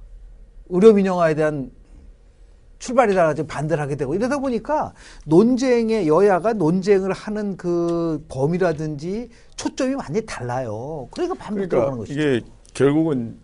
의료 0.70 0.92
민영화에 0.94 1.36
대한 1.36 1.72
출발이라 2.84 3.34
지금 3.34 3.48
반대를 3.48 3.82
하게 3.82 3.96
되고 3.96 4.13
이러다 4.13 4.39
보니까 4.39 4.93
논쟁의 5.26 6.06
여야가 6.06 6.52
논쟁을 6.52 7.13
하는 7.13 7.56
그 7.56 8.26
범위라든지 8.28 9.30
초점이 9.56 9.96
많이 9.96 10.26
달라요. 10.26 11.08
그러니까 11.12 11.36
반복 11.36 11.69
들어가는 11.69 11.98
그러니까 11.98 11.98
것이죠. 11.98 12.19
이게 12.19 12.46
결국은 12.74 13.38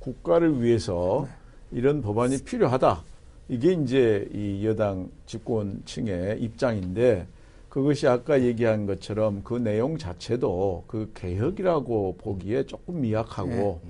국가를 0.00 0.62
위해서 0.62 1.26
이런 1.72 2.02
법안이 2.02 2.42
필요하다. 2.44 3.02
이게 3.48 3.72
이제 3.72 4.28
이 4.34 4.66
여당 4.66 5.08
집권층의 5.24 6.42
입장인데 6.42 7.26
그것이 7.70 8.06
아까 8.06 8.42
얘기한 8.42 8.84
것처럼 8.84 9.40
그 9.44 9.54
내용 9.54 9.96
자체도 9.96 10.84
그 10.86 11.10
개혁이라고 11.14 12.16
보기에 12.18 12.66
조금 12.66 13.00
미약하고 13.00 13.80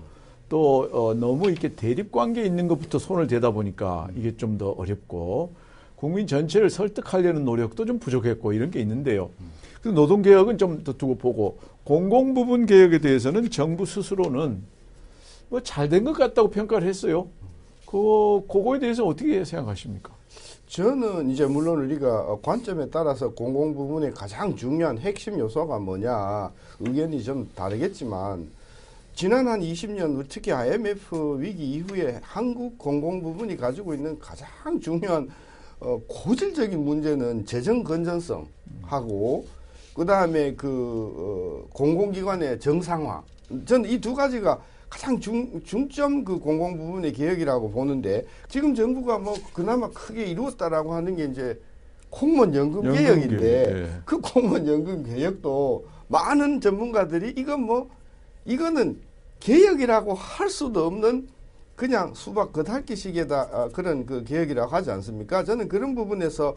또 0.54 0.88
어, 0.92 1.14
너무 1.14 1.50
이렇게 1.50 1.70
대립 1.74 2.12
관계에 2.12 2.44
있는 2.46 2.68
것부터 2.68 3.00
손을 3.00 3.26
대다 3.26 3.50
보니까 3.50 4.06
이게 4.16 4.36
좀 4.36 4.56
더 4.56 4.70
어렵고 4.70 5.50
국민 5.96 6.28
전체를 6.28 6.70
설득하려는 6.70 7.44
노력도 7.44 7.84
좀 7.86 7.98
부족했고 7.98 8.52
이런 8.52 8.70
게 8.70 8.78
있는데요. 8.78 9.30
그 9.82 9.88
노동 9.88 10.22
개혁은 10.22 10.56
좀 10.58 10.84
더 10.84 10.92
두고 10.92 11.16
보고 11.16 11.58
공공 11.82 12.34
부분 12.34 12.66
개혁에 12.66 13.00
대해서는 13.00 13.50
정부 13.50 13.84
스스로는 13.84 14.62
뭐 15.48 15.58
잘 15.60 15.88
된 15.88 16.04
것 16.04 16.12
같다고 16.12 16.50
평가를 16.50 16.86
했어요. 16.86 17.26
그 17.84 18.42
그거에 18.48 18.78
대해서 18.78 19.04
어떻게 19.04 19.44
생각하십니까? 19.44 20.12
저는 20.68 21.30
이제 21.30 21.46
물론 21.46 21.80
우리가 21.84 22.36
관점에 22.42 22.88
따라서 22.90 23.28
공공 23.30 23.74
부분의 23.74 24.12
가장 24.12 24.54
중요한 24.54 24.98
핵심 24.98 25.36
요소가 25.36 25.80
뭐냐 25.80 26.52
의견이 26.78 27.24
좀 27.24 27.50
다르겠지만 27.56 28.48
지난 29.14 29.46
한 29.46 29.60
20년 29.60 30.24
특히 30.28 30.50
IMF 30.52 31.38
위기 31.38 31.72
이후에 31.74 32.18
한국 32.22 32.76
공공 32.76 33.22
부분이 33.22 33.56
가지고 33.56 33.94
있는 33.94 34.18
가장 34.18 34.48
중요한 34.80 35.28
어, 35.78 36.00
고질적인 36.08 36.82
문제는 36.84 37.46
재정 37.46 37.84
건전성하고 37.84 39.46
그 39.94 40.04
다음에 40.04 40.54
그 40.54 41.64
어, 41.64 41.68
공공기관의 41.72 42.58
정상화. 42.58 43.22
저는 43.66 43.88
이 43.88 44.00
두 44.00 44.14
가지가 44.14 44.60
가장 44.90 45.20
중, 45.20 45.62
중점 45.64 46.24
그 46.24 46.38
공공 46.38 46.76
부분의 46.76 47.12
개혁이라고 47.12 47.70
보는데 47.70 48.26
지금 48.48 48.74
정부가 48.74 49.18
뭐 49.18 49.34
그나마 49.52 49.88
크게 49.90 50.24
이루었다라고 50.26 50.92
하는 50.92 51.14
게 51.14 51.24
이제 51.26 51.60
공무원 52.10 52.54
연금, 52.54 52.84
연금 52.84 52.98
개혁인데 53.00 53.64
개혁, 53.64 53.78
예. 53.78 53.90
그 54.04 54.20
공무원 54.20 54.66
연금 54.66 55.04
개혁도 55.04 55.86
많은 56.08 56.60
전문가들이 56.60 57.34
이건 57.36 57.62
뭐 57.62 57.90
이거는 58.44 59.00
개혁이라고 59.40 60.14
할 60.14 60.48
수도 60.48 60.86
없는 60.86 61.28
그냥 61.76 62.14
수박 62.14 62.52
겉핥기식에다 62.52 63.48
아, 63.52 63.68
그런 63.72 64.06
그 64.06 64.22
개혁이라고 64.24 64.70
하지 64.70 64.90
않습니까? 64.92 65.42
저는 65.44 65.68
그런 65.68 65.94
부분에서 65.94 66.54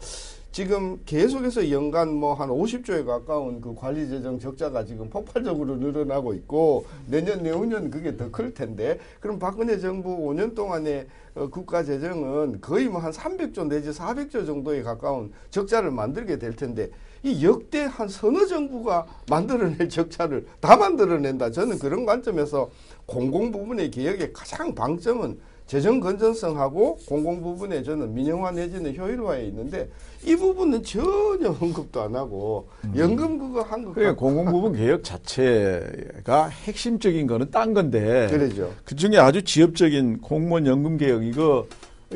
지금 0.52 0.98
계속해서 1.04 1.70
연간 1.70 2.12
뭐 2.14 2.34
한 2.34 2.48
50조에 2.48 3.04
가까운 3.04 3.60
그 3.60 3.74
관리 3.74 4.08
재정 4.08 4.38
적자가 4.38 4.84
지금 4.84 5.10
폭발적으로 5.10 5.76
늘어나고 5.76 6.34
있고 6.34 6.86
내년 7.06 7.42
내후년 7.42 7.90
그게 7.90 8.16
더 8.16 8.30
클 8.30 8.54
텐데 8.54 8.98
그럼 9.20 9.38
박근혜 9.38 9.78
정부 9.78 10.16
5년 10.16 10.54
동안의 10.54 11.06
어, 11.34 11.48
국가 11.48 11.82
재정은 11.82 12.60
거의 12.60 12.88
뭐 12.88 13.00
한 13.00 13.12
300조 13.12 13.66
내지 13.68 13.90
400조 13.90 14.46
정도에 14.46 14.82
가까운 14.82 15.32
적자를 15.50 15.90
만들게 15.90 16.38
될 16.38 16.54
텐데 16.56 16.90
이 17.28 17.44
역대 17.44 17.84
한 17.84 18.08
서너 18.08 18.46
정부가 18.46 19.06
만들어낼 19.28 19.88
적자를 19.88 20.46
다 20.60 20.76
만들어낸다. 20.76 21.50
저는 21.50 21.78
그런 21.78 22.06
관점에서 22.06 22.70
공공 23.04 23.52
부분의 23.52 23.90
개혁의 23.90 24.32
가장 24.32 24.74
방점은 24.74 25.38
재정 25.66 26.00
건전성하고 26.00 26.96
공공 27.06 27.42
부분에 27.42 27.82
저는 27.82 28.14
민영화 28.14 28.50
내지는 28.50 28.96
효율화에 28.96 29.44
있는데 29.48 29.90
이 30.24 30.34
부분은 30.34 30.82
전혀 30.82 31.50
언급도 31.60 32.00
안 32.00 32.16
하고 32.16 32.68
연금 32.96 33.38
그거 33.38 33.60
한것 33.60 33.94
그러니까 33.94 34.18
공공 34.18 34.46
부분 34.46 34.72
개혁 34.72 35.04
자체가 35.04 36.48
핵심적인 36.48 37.26
거는 37.26 37.50
딴 37.50 37.74
건데 37.74 38.28
그러죠. 38.30 38.72
그 38.84 38.96
중에 38.96 39.18
아주 39.18 39.44
지엽적인 39.44 40.22
공무원 40.22 40.66
연금 40.66 40.96
개혁 40.96 41.22
이거 41.22 41.66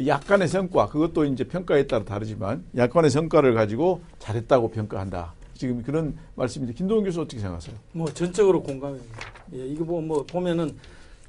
약간의 0.07 0.49
성과 0.49 0.89
그것도 0.89 1.25
이제 1.27 1.45
평가에 1.45 1.87
따라 1.87 2.05
다르지만 2.05 2.65
약간의 2.77 3.11
성과를 3.11 3.55
가지고 3.55 4.01
잘했다고 4.19 4.71
평가한다. 4.71 5.35
지금 5.55 5.83
그런 5.83 6.17
말씀인데 6.35 6.73
김동훈 6.73 7.05
교수 7.05 7.21
어떻게 7.21 7.41
생각하세요? 7.41 7.77
뭐 7.93 8.07
전적으로 8.09 8.63
공감입니다. 8.63 9.19
예, 9.55 9.67
이거 9.67 9.85
뭐, 9.85 10.01
뭐 10.01 10.25
보면은 10.25 10.77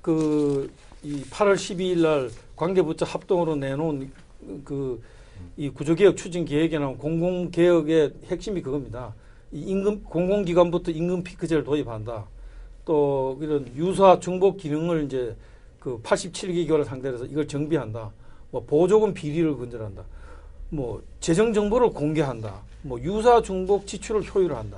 그 0.02 0.70
이 1.06 1.22
8월 1.24 1.56
12일 1.56 2.02
날 2.02 2.30
관계부처 2.56 3.06
합동으로 3.06 3.56
내놓은 3.56 4.12
그 4.64 5.02
이 5.58 5.70
구조개혁 5.70 6.18
추진 6.18 6.46
계획에 6.46 6.80
나온 6.80 6.98
공공개혁의 6.98 8.14
핵심이 8.26 8.62
그겁니다. 8.62 9.14
이 9.52 9.60
임금 9.62 10.04
공공기관부터 10.04 10.92
임금 10.92 11.24
피크제를 11.24 11.64
도입한다. 11.64 12.26
또 12.86 13.38
이런 13.42 13.68
유사 13.76 14.20
중복 14.20 14.58
기능을 14.58 15.06
이제 15.06 15.36
그 15.80 16.02
87기교를 16.02 16.86
상대로 16.86 17.16
해서 17.16 17.26
이걸 17.26 17.48
정비한다. 17.48 18.12
뭐 18.54 18.64
보조금 18.64 19.16
비리를 19.16 19.58
근절한다. 19.58 20.04
뭐 20.70 21.02
재정 21.20 21.52
정보를 21.54 21.90
공개한다. 21.90 22.54
뭐 22.84 23.02
유사 23.02 23.42
중복 23.42 23.88
지출을 23.88 24.22
효율화한다. 24.22 24.78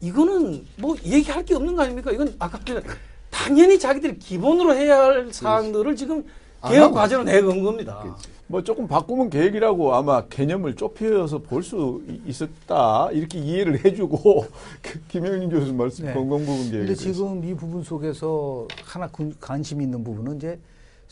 이거는 0.00 0.64
뭐 0.78 0.94
얘기할 1.04 1.44
게 1.44 1.54
없는 1.56 1.74
거 1.74 1.82
아닙니까? 1.82 2.12
이건 2.12 2.32
아까 2.38 2.60
전에 2.64 2.80
당연히 3.28 3.76
자기들이 3.76 4.18
기본으로 4.20 4.74
해야 4.76 4.98
할 5.02 5.32
사항들을 5.32 5.96
지금 5.96 6.24
안 6.60 6.70
개혁 6.70 6.92
과제로 6.94 7.24
내건 7.24 7.64
겁니다. 7.64 8.16
뭐 8.46 8.62
조금 8.62 8.86
바꾸면 8.86 9.30
계획이라고 9.30 9.94
아마 9.96 10.24
개념을 10.26 10.76
좁혀서 10.76 11.38
볼 11.38 11.62
수 11.64 12.02
있었다 12.24 13.08
이렇게 13.10 13.38
이해를 13.40 13.84
해주고 13.84 14.46
그 14.80 15.00
김영민 15.08 15.50
교수 15.50 15.72
말씀 15.74 16.04
네. 16.06 16.12
건강부분 16.14 16.70
계획. 16.70 16.86
근데 16.86 16.94
지금 16.94 17.42
이 17.44 17.52
부분 17.54 17.82
속에서 17.82 18.68
하나 18.84 19.08
군- 19.08 19.34
관심이 19.40 19.82
있는 19.82 20.04
부분은 20.04 20.36
이제 20.36 20.56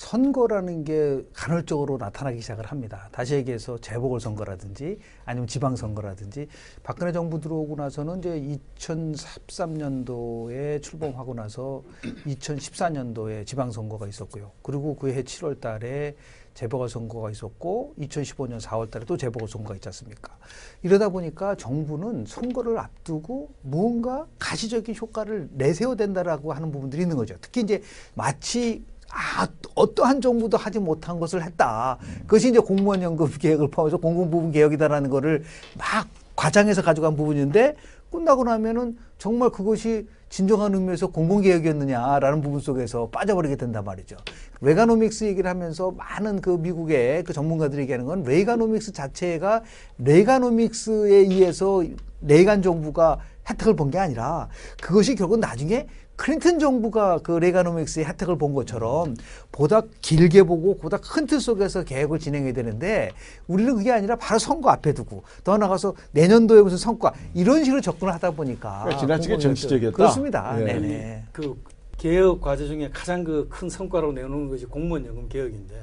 선거라는 0.00 0.84
게 0.84 1.22
간헐적으로 1.34 1.98
나타나기 1.98 2.40
시작을 2.40 2.64
합니다. 2.64 3.10
다시 3.12 3.34
얘기해서 3.34 3.76
재보궐선거라든지 3.76 4.98
아니면 5.26 5.46
지방선거라든지 5.46 6.46
박근혜 6.82 7.12
정부 7.12 7.38
들어오고 7.38 7.76
나서는 7.76 8.20
이제 8.20 8.58
2013년도에 8.78 10.82
출범하고 10.82 11.34
나서 11.34 11.82
2014년도에 12.26 13.44
지방선거가 13.44 14.08
있었고요. 14.08 14.52
그리고 14.62 14.96
그해 14.96 15.22
7월 15.22 15.60
달에 15.60 16.16
재보궐선거가 16.54 17.30
있었고 17.30 17.92
2015년 17.98 18.58
4월 18.58 18.90
달에 18.90 19.04
또 19.04 19.18
재보궐선거가 19.18 19.74
있지 19.74 19.88
않습니까? 19.88 20.34
이러다 20.82 21.10
보니까 21.10 21.56
정부는 21.56 22.24
선거를 22.26 22.78
앞두고 22.78 23.50
무언가 23.60 24.26
가시적인 24.38 24.96
효과를 24.96 25.50
내세워야 25.52 25.96
된다라고 25.96 26.54
하는 26.54 26.72
부분들이 26.72 27.02
있는 27.02 27.18
거죠. 27.18 27.36
특히 27.42 27.60
이제 27.60 27.82
마치 28.14 28.82
아, 29.12 29.46
어떠한 29.74 30.20
정부도 30.20 30.56
하지 30.56 30.78
못한 30.78 31.18
것을 31.18 31.42
했다. 31.42 31.98
그것이 32.22 32.50
이제 32.50 32.58
공무원 32.58 33.02
연금 33.02 33.28
개혁을 33.28 33.68
포함해서 33.70 33.96
공공부문 33.98 34.52
개혁이다라는 34.52 35.10
거를 35.10 35.42
막 35.76 36.08
과장해서 36.36 36.82
가져간 36.82 37.16
부분인데 37.16 37.76
끝나고 38.10 38.44
나면은 38.44 38.96
정말 39.18 39.50
그것이 39.50 40.08
진정한 40.30 40.74
의미에서 40.74 41.08
공공개혁이었느냐라는 41.08 42.40
부분 42.40 42.60
속에서 42.60 43.08
빠져버리게 43.08 43.56
된단 43.56 43.84
말이죠. 43.84 44.16
레가노믹스 44.60 45.24
얘기를 45.24 45.50
하면서 45.50 45.90
많은 45.90 46.40
그 46.40 46.50
미국의 46.50 47.24
그 47.24 47.32
전문가들이 47.32 47.82
얘기하는 47.82 48.06
건 48.06 48.22
레가노믹스 48.22 48.92
자체가 48.92 49.62
레가노믹스에 49.98 51.14
의해서 51.16 51.82
레이간 52.22 52.62
정부가 52.62 53.18
혜택을 53.48 53.74
본 53.74 53.90
게 53.90 53.98
아니라 53.98 54.48
그것이 54.80 55.14
결국 55.16 55.40
나중에 55.40 55.88
클린턴 56.20 56.58
정부가 56.58 57.20
그 57.22 57.32
레가노믹스의 57.32 58.04
혜택을 58.04 58.36
본 58.36 58.52
것처럼 58.52 59.16
보다 59.52 59.80
길게 60.02 60.42
보고 60.42 60.76
보다 60.76 60.98
큰 60.98 61.26
틀 61.26 61.40
속에서 61.40 61.82
계획을 61.82 62.18
진행해야 62.18 62.52
되는데 62.52 63.10
우리는 63.46 63.74
그게 63.74 63.90
아니라 63.90 64.16
바로 64.16 64.38
선거 64.38 64.68
앞에 64.70 64.92
두고 64.92 65.22
더 65.44 65.56
나가서 65.56 65.94
내년도에 66.12 66.60
무슨 66.60 66.76
성과 66.76 67.14
이런 67.32 67.64
식으로 67.64 67.80
접근을 67.80 68.12
하다 68.12 68.32
보니까 68.32 68.80
그러니까 68.82 69.00
지나치게 69.00 69.38
정치적이었다. 69.38 69.96
그렇습니다. 69.96 70.56
네. 70.56 70.64
네네. 70.74 71.24
그 71.32 71.56
개혁 71.96 72.42
과제 72.42 72.66
중에 72.66 72.90
가장 72.92 73.24
그 73.24 73.48
큰 73.48 73.70
성과로 73.70 74.12
내놓는 74.12 74.50
것이 74.50 74.66
공무원 74.66 75.06
연금 75.06 75.26
개혁인데 75.28 75.74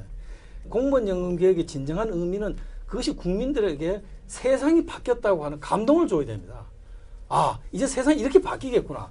공무원 0.69 1.07
연금 1.07 1.35
개혁의 1.35 1.65
진정한 1.65 2.09
의미는 2.13 2.55
그것이 2.85 3.15
국민들에게 3.15 4.03
세상이 4.27 4.85
바뀌었다고 4.85 5.45
하는 5.45 5.59
감동을 5.59 6.07
줘야 6.07 6.27
됩니다. 6.27 6.65
아, 7.27 7.57
이제 7.71 7.87
세상이 7.87 8.19
이렇게 8.19 8.39
바뀌겠구나. 8.39 9.09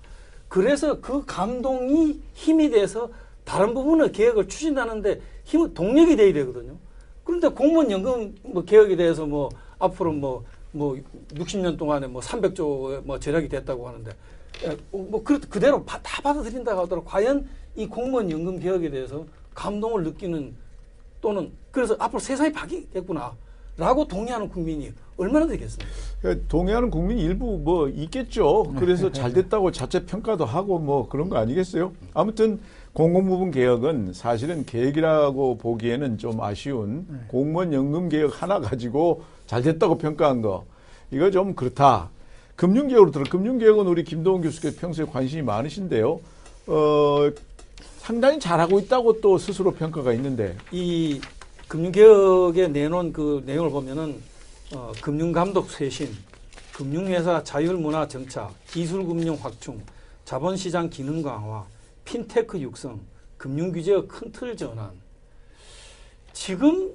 그래서 0.49 1.01
그 1.01 1.25
감동이 1.25 2.21
힘이 2.35 2.71
돼서 2.71 3.11
다른 3.45 3.75
부분의 3.75 4.13
개혁을 4.13 4.49
추진하는데 4.49 5.21
힘 5.45 5.73
동력이 5.75 6.17
돼야 6.17 6.33
되거든요. 6.33 6.77
그런데 7.25 7.49
공무원 7.49 7.91
연금 7.91 8.35
뭐 8.43 8.65
개혁에 8.65 8.97
대해서 8.97 9.27
뭐 9.27 9.49
앞으로 9.79 10.13
뭐뭐 10.13 10.99
60년 11.35 11.77
동안에 11.77 12.07
뭐 12.07 12.21
300조 12.21 13.03
뭐 13.05 13.19
절약이 13.19 13.49
됐다고 13.49 13.89
하는데 13.89 14.11
예, 14.65 14.77
뭐 14.91 15.23
그, 15.23 15.39
그대로 15.41 15.85
바- 15.85 16.01
다 16.03 16.23
받아들인다고 16.23 16.83
하더라도 16.83 17.05
과연 17.05 17.49
이 17.75 17.87
공무원 17.87 18.31
연금 18.31 18.59
개혁에 18.59 18.91
대해서 18.91 19.27
감동을 19.55 20.05
느끼는 20.05 20.55
또는 21.21 21.53
그래서 21.71 21.97
앞으로 21.99 22.19
세상이 22.21 22.53
바뀌겠구나라고 22.53 24.07
동의하는 24.09 24.49
국민이 24.49 24.93
얼마나 25.16 25.46
되겠습니까? 25.46 25.90
그러니까 26.20 26.48
동의하는 26.48 26.90
국민이 26.90 27.22
일부 27.22 27.59
뭐 27.59 27.88
있겠죠. 27.88 28.74
그래서 28.79 29.11
잘 29.12 29.33
됐다고 29.33 29.72
자체 29.72 30.05
평가도 30.05 30.44
하고 30.44 30.79
뭐 30.79 31.09
그런 31.09 31.29
거 31.29 31.38
아니겠어요? 31.38 31.92
아무튼 32.12 32.61
공공부문 32.92 33.50
개혁은 33.50 34.12
사실은 34.12 34.64
계획이라고 34.64 35.59
보기에는 35.59 36.18
좀 36.18 36.40
아쉬운 36.40 37.07
공무원 37.29 37.72
연금 37.72 38.09
개혁 38.09 38.42
하나 38.42 38.61
가지고 38.61 39.22
잘 39.46 39.62
됐다고 39.62 39.98
평가한 39.98 40.42
거 40.42 40.64
이거 41.11 41.31
좀 41.31 41.55
그렇다. 41.55 42.11
금융개혁으로 42.57 43.11
들어. 43.11 43.24
금융개혁은 43.24 43.87
우리 43.87 44.02
김동훈 44.02 44.40
교수께서 44.42 44.79
평소에 44.81 45.05
관심이 45.07 45.42
많으신데요. 45.42 46.20
어, 46.68 47.31
상당히 47.98 48.40
잘하고 48.40 48.79
있다고 48.81 49.20
또 49.20 49.37
스스로 49.37 49.72
평가가 49.72 50.12
있는데 50.14 50.57
이 50.72 51.20
금융개혁에 51.68 52.68
내놓은 52.68 53.12
그 53.12 53.42
내용을 53.44 53.70
보면은 53.70 54.16
어, 54.74 54.92
금융감독 55.00 55.70
쇄신, 55.70 56.12
금융회사 56.72 57.42
자율문화 57.42 58.09
정착, 58.09 58.52
기술금융 58.66 59.37
확충, 59.40 59.81
자본시장 60.24 60.90
기능 60.90 61.22
강화, 61.22 61.64
핀테크 62.05 62.61
육성, 62.61 63.00
금융규제의 63.38 64.09
큰 64.09 64.33
틀 64.33 64.57
전환. 64.57 64.90
지금 66.33 66.92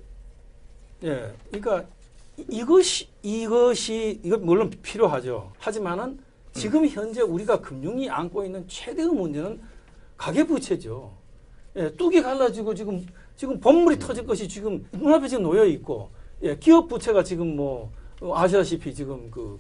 예, 1.04 1.34
그러니까 1.50 1.84
이- 2.38 2.46
이것이 2.50 3.08
이것이 3.24 4.20
이거 4.24 4.38
물론 4.38 4.70
필요하죠. 4.82 5.52
하지만은 5.58 6.20
지금 6.54 6.88
현재 6.88 7.22
우리가 7.22 7.60
금융이 7.62 8.10
안고 8.10 8.44
있는 8.46 8.68
최대의 8.68 9.08
문제는 9.08 9.60
가계부채죠. 10.18 11.12
예, 11.78 11.92
뚝이 11.96 12.22
갈라지고 12.22 12.76
지금 12.76 13.06
지금 13.36 13.60
법물이 13.60 13.98
터질 13.98 14.26
것이 14.28 14.48
지금 14.48 14.86
눈앞에 14.92 15.28
지금 15.28 15.44
놓여 15.44 15.66
있고 15.66 16.12
예, 16.44 16.56
기업 16.58 16.88
부채가 16.88 17.24
지금 17.24 17.56
뭐 17.56 17.92
어, 18.22 18.36
아시다시피 18.36 18.94
지금 18.94 19.30
그 19.30 19.60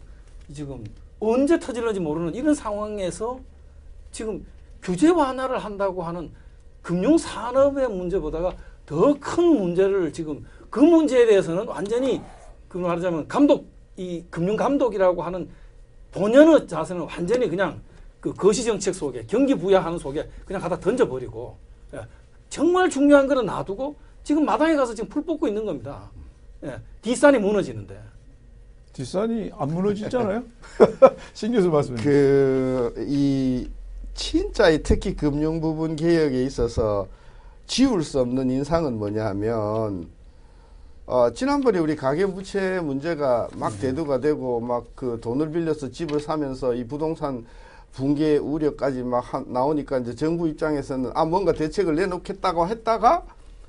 지금 0.52 0.84
언제 1.20 1.60
터질는지 1.60 2.00
모르는 2.00 2.34
이런 2.34 2.54
상황에서 2.54 3.39
지금 4.12 4.46
규제 4.82 5.10
완화를 5.10 5.60
한다고 5.60 6.02
하는 6.04 6.32
금융 6.82 7.17
산업의 7.17 7.88
문제보다가 7.89 8.56
더 8.86 9.15
큰 9.20 9.44
문제를 9.44 10.12
지금 10.12 10.46
그 10.70 10.80
문제에 10.80 11.26
대해서는 11.28 11.67
완전히 11.67 12.22
그 12.67 12.78
말하자면 12.78 13.28
감독 13.28 13.67
이 13.96 14.24
금융 14.30 14.56
감독이라고 14.56 15.22
하는 15.22 15.48
본연의 16.12 16.67
자세는 16.67 17.04
완전히 17.04 17.48
그냥 17.48 17.80
그 18.20 18.34
거시 18.34 18.63
정책 18.63 18.96
속에 18.96 19.26
경기 19.28 19.54
부양하는 19.56 19.98
속에 19.98 20.28
그냥 20.46 20.62
갖다 20.62 20.80
던져 20.80 21.08
버리고 21.08 21.58
예, 21.94 22.02
정말 22.50 22.89
중요한 22.89 23.28
거는 23.28 23.46
놔두고 23.46 23.96
지금 24.24 24.46
마당에 24.46 24.76
가서 24.76 24.94
지금 24.94 25.10
풀 25.10 25.24
뽑고 25.24 25.48
있는 25.48 25.65
겁니다. 25.65 26.10
예, 26.63 26.80
뒷산이 27.02 27.39
무너지는데 27.39 28.00
뒷산이 28.93 29.52
안 29.58 29.69
무너지잖아요. 29.69 30.43
신 31.34 31.54
교수 31.54 31.69
말씀. 31.69 31.95
그, 31.95 32.93
이, 33.08 33.69
진짜 34.13 34.69
이 34.69 34.84
특히 34.84 35.15
금융 35.15 35.62
부분 35.62 35.95
개혁에 35.95 36.43
있어서 36.43 37.08
지울 37.67 38.04
수 38.04 38.19
없는 38.19 38.50
인상은 38.52 38.97
뭐냐 39.00 39.26
하면, 39.28 40.10
어, 41.06 41.32
지난번에 41.32 41.80
우리 41.80 41.95
가계부채 41.95 42.82
문제가 42.82 43.47
막 43.56 43.80
대두가 43.80 44.19
되고 44.19 44.60
막 44.60 44.86
그 44.95 45.19
돈을 45.21 45.52
빌려서 45.52 45.89
집을 45.89 46.19
사면서 46.19 46.74
이 46.76 46.86
부동산 46.86 47.45
붕괴 47.93 48.38
우려까지 48.38 49.04
막 49.04 49.19
하- 49.34 49.43
나오니까 49.47 50.00
이제 50.00 50.13
정부 50.15 50.47
입장에서는 50.50 51.12
아, 51.13 51.26
뭔가 51.26 51.54
대책을 51.54 51.95
내놓겠다고 51.95 52.67
했다가 52.67 53.26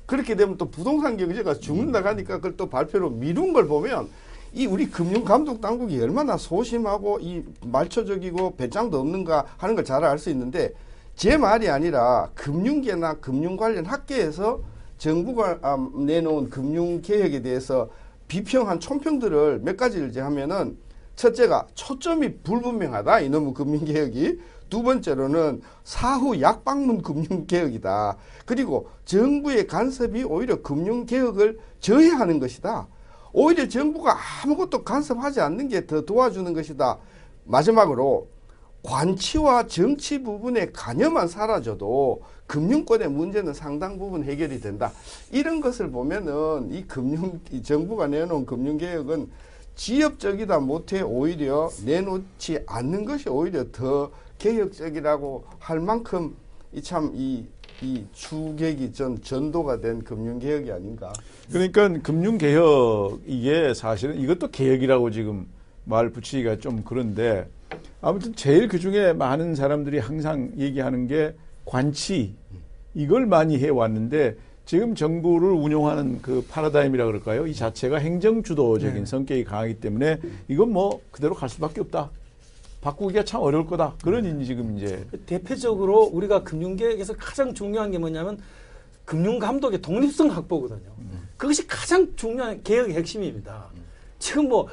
그렇게 0.07 0.35
되면 0.37 0.57
또 0.59 0.71
부동산 0.71 1.17
경제가 1.17 1.55
죽는다 1.55 2.05
하니까 2.05 2.37
그걸 2.37 2.57
또 2.57 2.69
발표로 2.69 3.11
미룬 3.11 3.53
걸 3.53 3.67
보면 3.67 4.09
이 4.53 4.67
우리 4.67 4.91
금융 4.91 5.25
감독 5.25 5.61
당국이 5.61 6.01
얼마나 6.01 6.37
소심하고 6.37 7.19
이 7.21 7.43
말초적이고 7.65 8.57
배짱도 8.57 8.99
없는가 9.01 9.47
하는 9.57 9.75
걸 9.75 9.85
잘 9.85 10.05
알 10.05 10.19
수 10.19 10.29
있는데 10.31 10.73
제 11.15 11.37
말이 11.37 11.69
아니라 11.69 12.31
금융계나 12.35 13.15
금융 13.15 13.57
관련 13.57 13.87
학계에서 13.87 14.61
정부가 14.99 15.59
아, 15.62 15.77
내놓은 15.95 16.51
금융 16.51 17.01
개혁에 17.03 17.43
대해서 17.43 17.88
비평한 18.29 18.81
총평들을 18.81 19.61
몇 19.62 19.77
가지를 19.77 20.11
이제 20.11 20.21
하면은 20.21 20.77
첫째가 21.17 21.67
초점이 21.75 22.38
불분명하다. 22.43 23.21
이놈의 23.21 23.55
금융 23.55 23.85
개혁이 23.85 24.38
두 24.73 24.83
번째로는 24.83 25.61
사후 25.85 26.41
약방문 26.41 27.03
금융 27.03 27.47
개혁이다. 27.47 28.17
그리고 28.47 28.89
정부의 29.05 29.67
간섭이 29.67 30.25
오히려 30.25 30.63
금융 30.63 31.05
개혁을 31.05 31.59
저해하는 31.81 32.41
것이다. 32.41 32.89
오히려 33.35 33.69
정부가 33.69 34.17
아무것도 34.43 34.83
간섭하지 34.83 35.43
않는 35.43 35.69
게 35.69 35.87
더 35.87 36.01
도와주는 36.01 36.51
것이다. 36.55 36.97
마지막으로 37.45 38.29
관치와 38.83 39.67
정치 39.67 40.23
부분의 40.23 40.73
관여만 40.73 41.29
사라져도 41.29 42.23
금융권의 42.47 43.11
문제는 43.11 43.53
상당 43.53 43.99
부분 43.99 44.25
해결이 44.25 44.59
된다. 44.63 44.91
이런 45.31 45.61
것을 45.61 45.91
보면은 45.91 46.73
이 46.73 46.87
금융 46.87 47.41
이 47.51 47.63
정부가 47.63 48.07
내놓은 48.07 48.47
금융 48.47 48.79
개혁은 48.79 49.29
지엽적이다 49.75 50.61
못해 50.61 51.01
오히려 51.01 51.71
내놓지 51.85 52.61
않는 52.67 53.05
것이 53.05 53.29
오히려 53.29 53.65
더 53.73 54.11
개혁적이라고 54.39 55.45
할 55.59 55.81
만큼 55.81 56.35
이참이 56.73 57.47
이 57.83 58.05
추객이 58.13 58.93
전 58.93 59.21
전도가 59.21 59.81
된 59.81 60.03
금융 60.05 60.39
개혁이 60.39 60.71
아닌가. 60.71 61.13
그러니까 61.51 61.89
금융 62.03 62.39
개혁 62.39 63.21
이게 63.27 63.75
사실은 63.75 64.19
이것도 64.21 64.51
개혁이라고 64.51 65.11
지금 65.11 65.47
말 65.85 66.11
붙이기가 66.11 66.59
좀 66.59 66.83
그런데 66.85 67.49
아무튼 68.01 68.35
제일 68.35 68.69
그 68.69 68.79
중에 68.79 69.13
많은 69.13 69.55
사람들이 69.55 69.99
항상 69.99 70.53
얘기하는 70.59 71.07
게 71.09 71.35
관치 71.65 72.35
이걸 72.95 73.27
많이 73.27 73.59
해 73.59 73.69
왔는데 73.69 74.37
지금 74.64 74.94
정부를 74.94 75.48
운영하는 75.51 76.22
그 76.22 76.44
파라다임이라 76.48 77.07
그럴까요? 77.07 77.46
이 77.46 77.55
자체가 77.55 77.98
행정 77.98 78.42
주도적인 78.42 79.01
네. 79.01 79.05
성격이 79.07 79.44
강하기 79.44 79.81
때문에 79.81 80.20
이건 80.48 80.72
뭐 80.72 81.01
그대로 81.11 81.35
갈 81.35 81.48
수밖에 81.48 81.81
없다. 81.81 82.11
바꾸기가 82.81 83.25
참 83.25 83.42
어려울 83.42 83.66
거다. 83.66 83.94
그런 84.03 84.40
이 84.40 84.44
지금 84.44 84.77
이제 84.77 85.07
대표적으로 85.27 86.03
우리가 86.05 86.42
금융계획에서 86.42 87.14
가장 87.14 87.55
중요한 87.55 87.90
게 87.90 87.98
뭐냐면 87.98 88.38
금융 89.05 89.38
감독의 89.38 89.83
독립성 89.83 90.31
확보거든요. 90.31 90.90
그것이 91.37 91.66
가장 91.66 92.14
중요한 92.16 92.62
개혁의 92.62 92.94
핵심입니다. 92.96 93.66
지금 94.18 94.48
뭐 94.48 94.68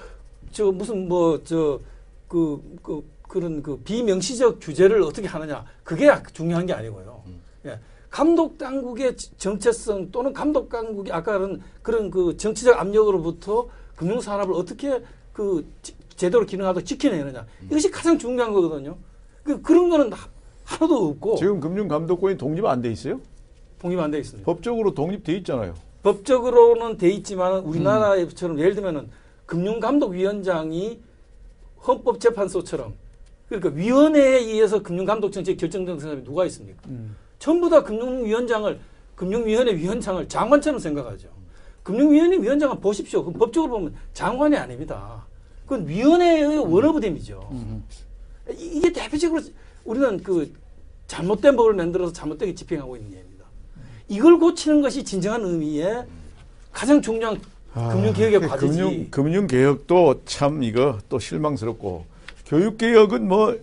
저 0.52 0.72
무슨 0.72 1.08
뭐 1.08 1.44
저 1.44 1.80
그 2.28 2.60
그 2.82 3.04
그런 3.28 3.62
그 3.62 3.78
비명시적 3.78 4.60
규제를 4.60 5.02
어떻게 5.04 5.28
하느냐 5.28 5.64
그게 5.84 6.10
중요한 6.34 6.66
게 6.66 6.74
아니고요. 6.74 7.24
예. 7.66 7.80
감독 8.10 8.58
당국의 8.58 9.16
지- 9.16 9.32
정체성 9.38 10.12
또는 10.12 10.34
감독 10.34 10.70
당국이 10.70 11.12
아까 11.12 11.38
그런 11.38 11.62
그런 11.82 12.10
그 12.12 12.36
정치적 12.38 12.80
압력으로부터 12.80 13.68
금융 13.96 14.20
산업을 14.20 14.54
어떻게 14.56 15.02
그 15.34 15.66
지- 15.82 15.96
제대로 16.16 16.46
기능하도록 16.46 16.86
지켜내느냐 16.86 17.46
이것이 17.66 17.92
가장 17.92 18.18
중요한 18.18 18.52
거거든요. 18.54 18.98
그 19.44 19.62
그런 19.62 19.90
거는 19.90 20.12
하- 20.12 20.28
하나도 20.66 21.08
없고 21.10 21.36
지금 21.36 21.60
금융 21.60 21.88
감독권이 21.88 22.38
독립 22.38 22.66
안 22.66 22.82
돼 22.82 22.92
있어요? 22.92 23.20
독립 23.80 24.00
안 24.00 24.12
돼 24.12 24.20
있습니다. 24.20 24.46
법적으로 24.46 24.94
독립돼 24.94 25.34
있잖아요. 25.38 25.74
법적으로는 26.04 26.98
돼 26.98 27.10
있지만 27.12 27.60
우리나라처럼 27.60 28.60
예를 28.60 28.74
들면은 28.76 29.10
금융감독위원장이 29.46 31.00
헌법재판소처럼 31.88 32.94
그러니까 33.48 33.70
위원회에 33.70 34.40
의해서 34.40 34.82
금융감독 34.84 35.32
정책 35.32 35.58
결정되는 35.58 36.00
사람이 36.00 36.24
누가 36.24 36.46
있습니까? 36.46 36.82
음. 36.88 37.16
전부 37.40 37.70
다 37.70 37.82
금융위원장을 37.84 38.80
금융위원회 39.16 39.76
위원장을 39.76 40.28
장관처럼 40.28 40.80
생각하죠. 40.80 41.28
금융위원회 41.84 42.38
위원장은 42.38 42.80
보십시오. 42.80 43.24
그 43.24 43.32
법적으로 43.32 43.72
보면 43.72 43.96
장관이 44.14 44.56
아닙니다. 44.56 45.26
그건 45.64 45.88
위원회의 45.88 46.58
원어브댐이죠. 46.60 47.50
이- 48.52 48.78
이게 48.78 48.92
대표적으로 48.92 49.42
우리는 49.86 50.22
그 50.22 50.54
잘못된 51.08 51.56
법을 51.56 51.74
만들어서 51.74 52.14
잘못되게 52.14 52.54
집행하고 52.54 52.96
있는 52.98 53.14
예입니다. 53.14 53.46
이걸 54.08 54.38
고치는 54.40 54.82
것이 54.82 55.04
진정한 55.04 55.44
의미의 55.44 56.06
가장 56.72 57.02
중요한 57.02 57.40
금융개혁의 57.74 58.40
과제지. 58.48 58.66
아, 58.82 58.84
금융 58.86 59.08
금융 59.12 59.48
개혁도 59.48 60.22
참 60.26 60.64
이거 60.64 60.98
또 61.10 61.20
실망스럽고 61.20 62.06
교육 62.46 62.78
개혁은 62.78 63.28
뭐 63.28 63.58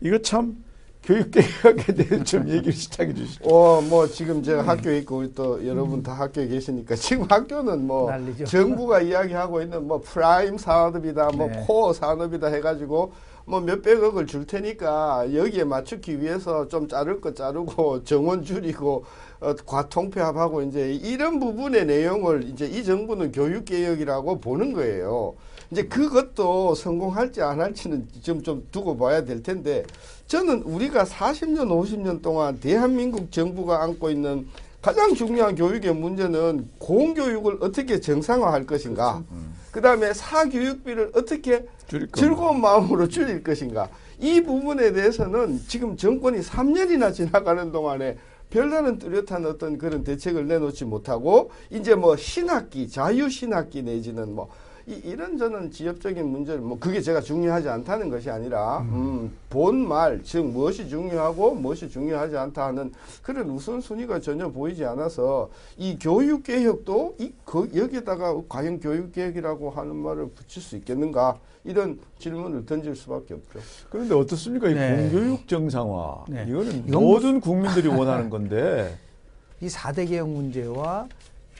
이거 0.00 0.18
참 0.18 0.62
교육 1.02 1.32
개혁에 1.32 1.92
대해 1.94 2.22
좀 2.22 2.48
얘기를 2.48 2.72
시작해 2.72 3.12
주시죠. 3.12 3.44
어, 3.48 3.80
뭐 3.80 4.06
지금 4.06 4.42
제가 4.42 4.62
학교에 4.62 4.98
있고 4.98 5.18
우리 5.18 5.34
또 5.34 5.66
여러분 5.66 6.02
다 6.02 6.12
학교에 6.12 6.46
계시니까 6.46 6.94
지금 6.94 7.26
학교는 7.28 7.86
뭐 7.86 8.10
난리죠. 8.10 8.44
정부가 8.44 9.00
이야기하고 9.00 9.62
있는 9.62 9.86
뭐 9.86 10.00
프라임 10.00 10.56
사업이다, 10.56 11.30
뭐 11.30 11.48
네. 11.48 11.64
코어 11.66 11.92
사업이다 11.92 12.46
해가지고 12.48 13.12
뭐 13.44 13.60
몇백억을 13.60 14.26
줄 14.26 14.46
테니까 14.46 15.34
여기에 15.34 15.64
맞추기 15.64 16.20
위해서 16.20 16.68
좀 16.68 16.86
자를 16.86 17.20
거 17.20 17.34
자르고 17.34 18.04
정원 18.04 18.44
줄이고 18.44 19.04
어, 19.40 19.54
과통폐합하고 19.66 20.62
이제 20.62 20.92
이런 20.92 21.40
부분의 21.40 21.86
내용을 21.86 22.44
이제 22.44 22.66
이 22.66 22.84
정부는 22.84 23.32
교육 23.32 23.64
개혁이라고 23.64 24.40
보는 24.40 24.72
거예요. 24.72 25.34
이제 25.72 25.82
그것도 25.84 26.74
성공할지 26.74 27.42
안 27.42 27.60
할지는 27.60 28.06
좀, 28.22 28.42
좀 28.42 28.68
두고 28.70 28.96
봐야 28.96 29.24
될 29.24 29.42
텐데 29.42 29.84
저는 30.32 30.62
우리가 30.62 31.04
40년, 31.04 31.68
50년 31.68 32.22
동안 32.22 32.58
대한민국 32.58 33.30
정부가 33.30 33.82
안고 33.82 34.08
있는 34.08 34.48
가장 34.80 35.14
중요한 35.14 35.54
교육의 35.54 35.94
문제는 35.94 36.70
공교육을 36.78 37.58
어떻게 37.60 38.00
정상화할 38.00 38.64
것인가. 38.64 39.22
그 39.70 39.82
다음에 39.82 40.14
사교육비를 40.14 41.10
어떻게. 41.14 41.66
즐거운 42.14 42.62
마음으로 42.62 43.08
줄일 43.08 43.44
것인가. 43.44 43.90
이 44.18 44.40
부분에 44.40 44.92
대해서는 44.92 45.60
지금 45.68 45.98
정권이 45.98 46.38
3년이나 46.40 47.12
지나가는 47.12 47.70
동안에 47.70 48.16
별다른 48.48 48.98
뚜렷한 48.98 49.44
어떤 49.44 49.76
그런 49.76 50.02
대책을 50.02 50.48
내놓지 50.48 50.86
못하고 50.86 51.50
이제 51.68 51.94
뭐 51.94 52.16
신학기, 52.16 52.88
자유 52.88 53.28
신학기 53.28 53.82
내지는 53.82 54.34
뭐 54.34 54.48
이, 54.86 55.00
이런 55.04 55.38
저는 55.38 55.70
지역적인 55.70 56.26
문제를 56.26 56.60
뭐 56.60 56.78
그게 56.78 57.00
제가 57.00 57.20
중요하지 57.20 57.68
않다는 57.68 58.08
것이 58.08 58.30
아니라 58.30 58.80
음, 58.80 59.32
본말 59.48 60.22
즉 60.24 60.46
무엇이 60.46 60.88
중요하고 60.88 61.54
무엇이 61.54 61.88
중요하지 61.88 62.36
않다 62.36 62.66
하는 62.66 62.92
그런 63.22 63.48
우선순위가 63.50 64.20
전혀 64.20 64.48
보이지 64.48 64.84
않아서 64.84 65.48
이 65.76 65.98
교육 66.00 66.42
개혁도 66.42 67.16
이 67.18 67.32
그, 67.44 67.70
여기에다가 67.74 68.40
과연 68.48 68.80
교육 68.80 69.12
개혁이라고 69.12 69.70
하는 69.70 69.96
말을 69.96 70.30
붙일 70.30 70.62
수 70.62 70.76
있겠는가 70.76 71.38
이런 71.64 71.98
질문을 72.18 72.66
던질 72.66 72.96
수밖에 72.96 73.34
없죠. 73.34 73.60
그런데 73.88 74.14
어떻습니까? 74.14 74.68
이 74.68 74.74
네. 74.74 74.96
공교육 74.96 75.46
정상화 75.46 76.24
네. 76.28 76.46
이거는 76.48 76.86
모든 76.88 77.40
국민들이 77.40 77.86
원하는 77.86 78.30
건데 78.30 78.98
이 79.62 79.68
4대 79.68 80.08
개혁 80.08 80.28
문제와 80.28 81.06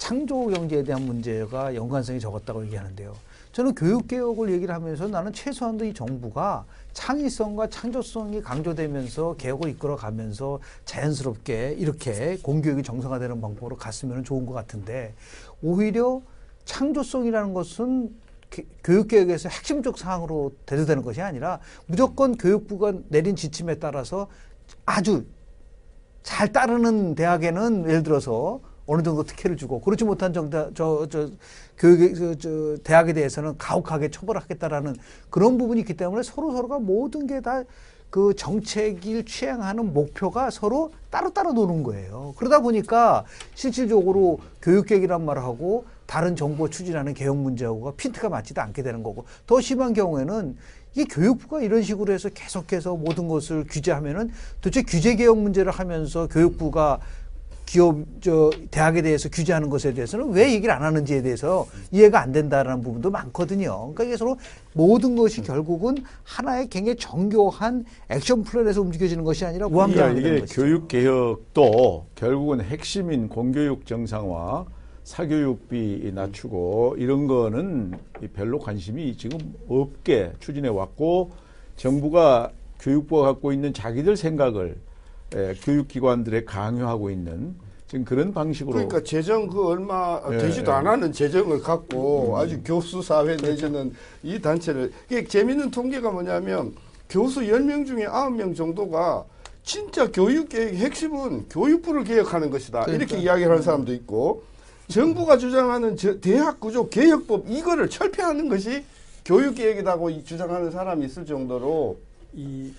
창조 0.03 0.47
경제에 0.49 0.83
대한 0.83 1.03
문제가 1.03 1.77
연관성이 1.77 2.19
적었다고 2.19 2.65
얘기하는데요. 2.65 3.15
저는 3.53 3.77
교육 3.77 4.09
개혁을 4.09 4.51
얘기를 4.51 4.75
하면서 4.75 5.07
나는 5.07 5.33
최소한도 5.33 5.85
이 5.85 5.95
정부가 5.95 6.65
창의성과 6.93 7.69
창조성이 7.69 8.43
강조되면서 8.43 9.37
개혁을 9.37 9.71
이끌어 9.71 9.95
가면서 9.95 10.59
자연스럽게 10.87 11.77
이렇게 11.79 12.37
공교육이 12.43 12.83
정상화되는 12.83 13.41
방법으로 13.41 13.77
갔으면 13.77 14.25
좋은 14.25 14.45
것 14.45 14.55
같은데 14.55 15.15
오히려 15.63 16.21
창조성이라는 16.65 17.55
것은 17.55 18.13
기- 18.51 18.67
교육개혁에서 18.83 19.51
핵심적 19.51 19.99
사항으로 19.99 20.51
대두되는 20.67 21.05
것이 21.05 21.23
아니라 21.23 21.61
무조건 21.87 22.37
교육부가 22.37 22.93
내린 23.09 23.37
지침에 23.37 23.77
따라서 23.77 24.27
아주 24.85 25.25
잘 26.25 26.53
따르는 26.53 27.15
대학에는 27.15 27.89
예를 27.89 28.03
들어서 28.03 28.72
어느 28.93 29.03
정도 29.03 29.23
특혜를 29.23 29.57
주고 29.57 29.81
그렇지 29.81 30.05
못한 30.05 30.33
정대 30.33 30.69
저저 30.75 31.31
교육 31.79 32.15
저, 32.15 32.35
저 32.35 32.77
대학에 32.85 33.13
대해서는 33.13 33.57
가혹하게 33.57 34.11
처벌하겠다라는 34.11 34.97
그런 35.31 35.57
부분이 35.57 35.81
있기 35.81 35.95
때문에 35.95 36.23
서로 36.23 36.53
서로가 36.53 36.79
모든 36.79 37.27
게 37.27 37.41
다 37.41 37.65
그 38.13 38.35
정책을 38.37 39.25
취행하는 39.25 39.95
목표가 39.95 40.51
서로 40.51 40.93
따로따로 41.09 41.55
노는 41.55 41.83
거예요. 41.83 42.35
그러다 42.37 42.61
보니까 42.61 43.25
실질적으로 43.55 44.39
교육계획이란 44.61 45.25
말을 45.25 45.43
하고 45.43 45.87
다른 46.05 46.37
정부가 46.37 46.69
추진하는 46.69 47.15
개혁 47.15 47.39
문제하고가 47.39 47.93
핀트가 47.97 48.29
맞지도 48.29 48.61
않게 48.61 48.83
되는 48.83 49.03
거고 49.03 49.25
더 49.47 49.63
심한 49.63 49.95
경우에는 49.95 50.59
이 50.95 51.05
교육부가 51.07 51.63
이런 51.63 51.81
식으로 51.81 52.13
해서 52.13 52.29
계속해서 52.29 52.97
모든 52.97 53.29
것을 53.29 53.65
규제하면은 53.67 54.31
도대체 54.61 54.83
규제 54.83 55.17
개혁 55.17 55.39
문제를 55.39 55.73
하면서 55.73 56.29
교육부가 56.29 57.01
기업 57.73 58.05
저 58.21 58.51
대학에 58.71 59.01
대해서 59.01 59.31
규제하는 59.31 59.71
것에 59.71 59.95
대해서는 59.95 60.33
왜 60.33 60.53
얘기를 60.53 60.75
안 60.75 60.83
하는지에 60.83 61.23
대해서 61.23 61.67
이해가 61.91 62.21
안 62.21 62.31
된다라는 62.31 62.83
부분도 62.83 63.11
많거든요. 63.11 63.79
그러니까 63.79 64.05
이게 64.05 64.17
서로 64.19 64.37
모든 64.75 65.17
것이 65.17 65.41
결국은 65.41 65.97
하나의 66.23 66.69
굉장히 66.69 66.99
정교한 66.99 67.87
액션 68.11 68.43
플랜에서 68.43 68.83
움직여지는 68.83 69.25
것이 69.25 69.47
아니라 69.47 69.69
이게 70.11 70.41
것이죠. 70.41 70.61
교육 70.61 70.89
개혁도 70.89 72.05
결국은 72.15 72.61
핵심인 72.61 73.31
공교육 73.31 73.87
정상화, 73.87 74.67
사교육비 75.05 76.13
낮추고 76.15 76.97
이런 76.99 77.27
거는 77.27 77.93
이 78.23 78.27
별로 78.29 78.59
관심이 78.59 79.17
지금 79.17 79.39
없게 79.67 80.33
추진해 80.41 80.69
왔고 80.69 81.31
정부가 81.77 82.51
교육부가 82.81 83.29
갖고 83.29 83.51
있는 83.51 83.73
자기들 83.73 84.19
생각을 84.19 84.77
에, 85.35 85.55
교육기관들에 85.63 86.45
강요하고 86.45 87.11
있는 87.11 87.55
지금 87.89 88.05
그런 88.05 88.33
방식으로 88.33 88.73
그러니까 88.75 89.03
재정 89.03 89.47
그 89.49 89.67
얼마 89.67 90.21
예, 90.33 90.39
되지도 90.39 90.71
예. 90.71 90.77
않았는 90.77 91.13
재정을 91.13 91.61
갖고 91.61 92.37
아주 92.39 92.61
교수 92.65 93.03
사회 93.03 93.37
내지는 93.37 93.93
이 94.23 94.41
단체를 94.41 94.93
이게 95.11 95.25
재밌는 95.27 95.71
통계가 95.71 96.11
뭐냐면 96.11 96.75
교수 97.09 97.41
10명 97.41 97.87
중에 97.87 98.07
9명 98.07 98.57
정도가 98.57 99.25
진짜 99.63 100.11
교육 100.11 100.49
계획의 100.49 100.79
핵심은 100.79 101.49
교육부를 101.51 102.05
개혁하는 102.05 102.51
것이다. 102.51 102.85
이렇게 102.87 103.19
이야기하는 103.19 103.63
사람도 103.63 103.93
있고 103.95 104.43
정부가 104.89 105.37
주장하는 105.39 105.97
저- 105.97 106.19
대학 106.19 106.59
구조 106.59 106.89
개혁법 106.89 107.45
이거를 107.49 107.89
철폐하는 107.89 108.49
것이 108.49 108.85
교육 109.25 109.55
계획이라고 109.55 110.11
이- 110.11 110.25
주장하는 110.25 110.71
사람이 110.71 111.05
있을 111.07 111.25
정도로 111.27 111.99
이 112.35 112.73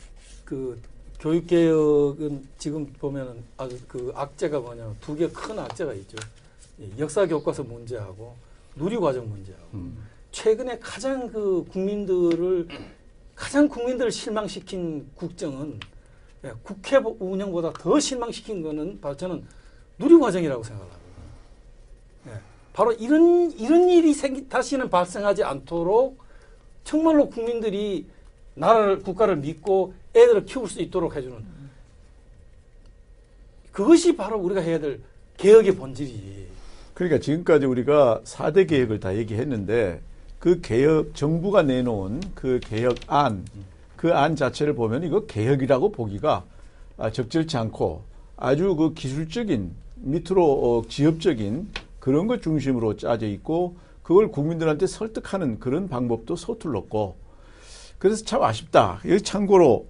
그 0.43 0.77
교육 1.23 1.47
개혁은 1.47 2.45
지금 2.57 2.85
보면은 2.99 3.41
아주 3.55 3.79
그 3.87 4.11
악재가 4.13 4.59
뭐냐면 4.59 4.93
두 4.99 5.15
개 5.15 5.25
큰 5.29 5.57
악재가 5.57 5.93
있죠. 5.93 6.17
이 6.77 6.89
역사 6.99 7.25
교과서 7.25 7.63
문제하고 7.63 8.35
누리 8.75 8.97
과정 8.97 9.29
문제하고 9.29 9.63
최근에 10.33 10.79
가장 10.79 11.31
그 11.31 11.65
국민들을 11.71 12.67
가장 13.35 13.69
국민들을 13.69 14.11
실망시킨 14.11 15.07
국정은 15.15 15.79
예, 16.43 16.51
국회 16.61 16.99
보- 17.01 17.15
운영보다 17.17 17.71
더 17.71 17.97
실망시킨 18.01 18.61
거는 18.61 18.99
바로 18.99 19.15
저는 19.15 19.45
누리 19.97 20.19
과정이라고 20.19 20.61
생각합니다. 20.61 20.99
예, 22.27 22.31
바로 22.73 22.91
이런 22.91 23.49
이런 23.51 23.87
일이 23.89 24.13
생기 24.13 24.49
다시는 24.49 24.89
발생하지 24.89 25.45
않도록 25.45 26.17
정말로 26.83 27.29
국민들이 27.29 28.07
나라를 28.55 28.99
국가를 29.03 29.37
믿고 29.37 29.93
애들을 30.15 30.45
키울 30.45 30.67
수 30.67 30.81
있도록 30.81 31.15
해주는 31.15 31.37
그것이 33.71 34.15
바로 34.15 34.37
우리가 34.39 34.61
해야 34.61 34.79
될 34.79 35.01
개혁의 35.37 35.75
본질이지. 35.75 36.47
그러니까 36.93 37.19
지금까지 37.19 37.65
우리가 37.65 38.21
4대 38.23 38.67
개혁을 38.69 38.99
다 38.99 39.15
얘기했는데 39.15 40.01
그 40.37 40.61
개혁 40.61 41.15
정부가 41.15 41.63
내놓은 41.63 42.21
그 42.35 42.59
개혁안 42.61 43.45
그 44.03 44.11
안 44.11 44.35
자체를 44.35 44.75
보면 44.75 45.03
이거 45.03 45.25
개혁이라고 45.25 45.93
보기가 45.93 46.43
아, 46.97 47.09
적절치 47.09 47.55
않고 47.55 48.01
아주 48.35 48.75
그 48.75 48.93
기술적인 48.93 49.71
밑으로 49.95 50.43
어, 50.43 50.87
지엽적인 50.89 51.69
그런 52.01 52.27
것 52.27 52.41
중심으로 52.41 52.97
짜져 52.97 53.27
있고 53.27 53.77
그걸 54.03 54.29
국민들한테 54.29 54.87
설득하는 54.87 55.61
그런 55.61 55.87
방법도 55.87 56.35
서툴렀고 56.35 57.15
그래서 57.97 58.25
참 58.25 58.43
아쉽다. 58.43 58.99
여기 59.07 59.21
참고로 59.21 59.87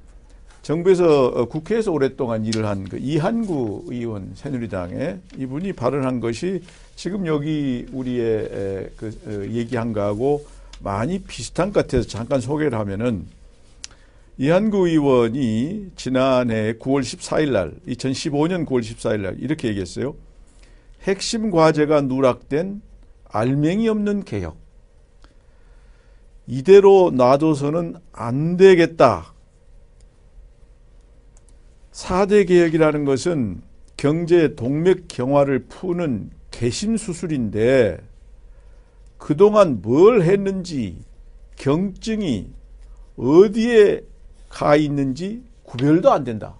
정부에서 0.64 1.28
어, 1.28 1.45
국회에서 1.45 1.91
오랫동안 1.91 2.45
일을 2.45 2.66
한 2.66 2.86
그 2.86 2.97
이한구 2.97 3.86
의원 3.88 4.32
새누리당의 4.34 5.20
이분이 5.38 5.74
발언한 5.74 6.20
것이 6.20 6.61
지금 6.95 7.28
여기 7.28 7.86
우리의 7.91 8.49
에, 8.51 8.89
그 8.95 9.07
어, 9.26 9.53
얘기한 9.53 9.93
거하고 9.93 10.45
많이 10.80 11.20
비슷한 11.20 11.72
것 11.72 11.86
같아서 11.86 12.07
잠깐 12.07 12.39
소개를 12.39 12.78
하면은 12.80 13.28
이한구 14.38 14.88
의원이 14.88 15.91
지난해 15.95 16.74
9월 16.74 17.01
14일 17.01 17.51
날 17.51 17.74
2015년 17.88 18.66
9월 18.66 18.82
14일 18.82 19.22
날 19.22 19.36
이렇게 19.39 19.68
얘기했어요. 19.68 20.16
핵심 21.03 21.51
과제가 21.51 22.01
누락된 22.01 22.82
알맹이 23.30 23.88
없는 23.89 24.24
개혁. 24.24 24.57
이대로 26.47 27.11
놔둬서는 27.14 27.95
안 28.11 28.57
되겠다. 28.57 29.33
4대 31.94 32.48
개혁이라는 32.48 33.06
것은 33.06 33.62
경제 33.96 34.56
동맥 34.56 35.08
경화를 35.08 35.60
푸는 35.70 36.32
개심 36.52 36.98
수술인데 36.98 38.00
그동안 39.18 39.80
뭘 39.82 40.24
했는지 40.24 40.98
경증이 41.56 42.48
어디에 43.16 44.02
가 44.50 44.76
있는지 44.76 45.44
구별도 45.64 46.12
안 46.12 46.24
된다. 46.24 46.56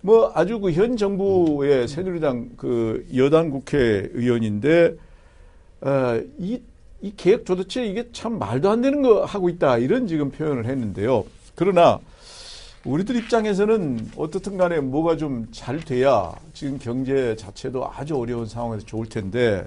뭐 0.00 0.32
아주 0.34 0.58
그 0.58 0.70
현 0.72 0.96
정부의 0.96 1.86
새누리당 1.86 2.50
그 2.56 3.06
여당 3.14 3.50
국회의원인데 3.50 4.96
어, 5.82 6.20
이, 6.38 6.60
이 7.02 7.12
개혁 7.16 7.44
도대체 7.44 7.86
이게 7.86 8.08
참 8.12 8.38
말도 8.38 8.70
안 8.70 8.80
되는 8.80 9.02
거 9.02 9.24
하고 9.24 9.48
있다 9.48 9.78
이런 9.78 10.06
지금 10.06 10.30
표현을 10.30 10.64
했는데요. 10.66 11.24
그러나 11.54 12.00
우리들 12.84 13.16
입장에서는 13.16 14.10
어떻든 14.16 14.56
간에 14.56 14.80
뭐가 14.80 15.16
좀 15.16 15.46
잘 15.52 15.78
돼야 15.80 16.32
지금 16.52 16.78
경제 16.78 17.36
자체도 17.36 17.86
아주 17.92 18.16
어려운 18.16 18.46
상황에서 18.46 18.84
좋을 18.86 19.08
텐데 19.08 19.66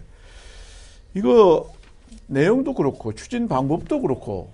이거 1.14 1.72
내용도 2.28 2.74
그렇고 2.74 3.14
추진 3.14 3.48
방법도 3.48 4.02
그렇고 4.02 4.52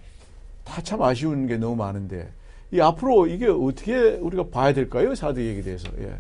다 0.63 0.81
참 0.83 1.01
아쉬운 1.01 1.47
게 1.47 1.57
너무 1.57 1.75
많은데 1.75 2.31
이 2.71 2.79
앞으로 2.79 3.27
이게 3.27 3.47
어떻게 3.47 3.97
우리가 3.97 4.47
봐야 4.49 4.73
될까요? 4.73 5.13
사드 5.15 5.39
얘기에 5.39 5.61
대해서. 5.63 5.89
예. 5.99 6.15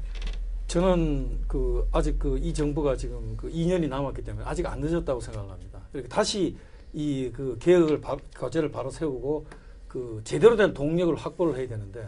저는 0.67 1.39
그 1.47 1.87
아직 1.91 2.17
그 2.19 2.37
이 2.37 2.53
정부가 2.53 2.95
지금 2.97 3.35
그 3.37 3.49
2년이 3.51 3.87
남았기 3.87 4.23
때문에 4.23 4.45
아직 4.45 4.65
안 4.65 4.79
늦었다고 4.81 5.21
생각합니다. 5.21 5.79
이렇게 5.93 6.07
다시 6.09 6.57
이 6.93 7.29
그 7.33 7.57
개혁을 7.61 8.01
바, 8.01 8.17
과제를 8.35 8.71
바로 8.71 8.89
세우고 8.89 9.45
그 9.87 10.21
제대로 10.25 10.55
된 10.57 10.73
동력을 10.73 11.13
확보를 11.15 11.57
해야 11.57 11.67
되는데 11.67 12.07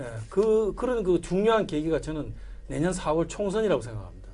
예, 0.00 0.04
그 0.30 0.72
그런 0.74 1.02
그 1.02 1.20
중요한 1.20 1.66
계기가 1.66 2.00
저는 2.00 2.32
내년 2.68 2.92
4월 2.92 3.28
총선이라고 3.28 3.82
생각합니다. 3.82 4.28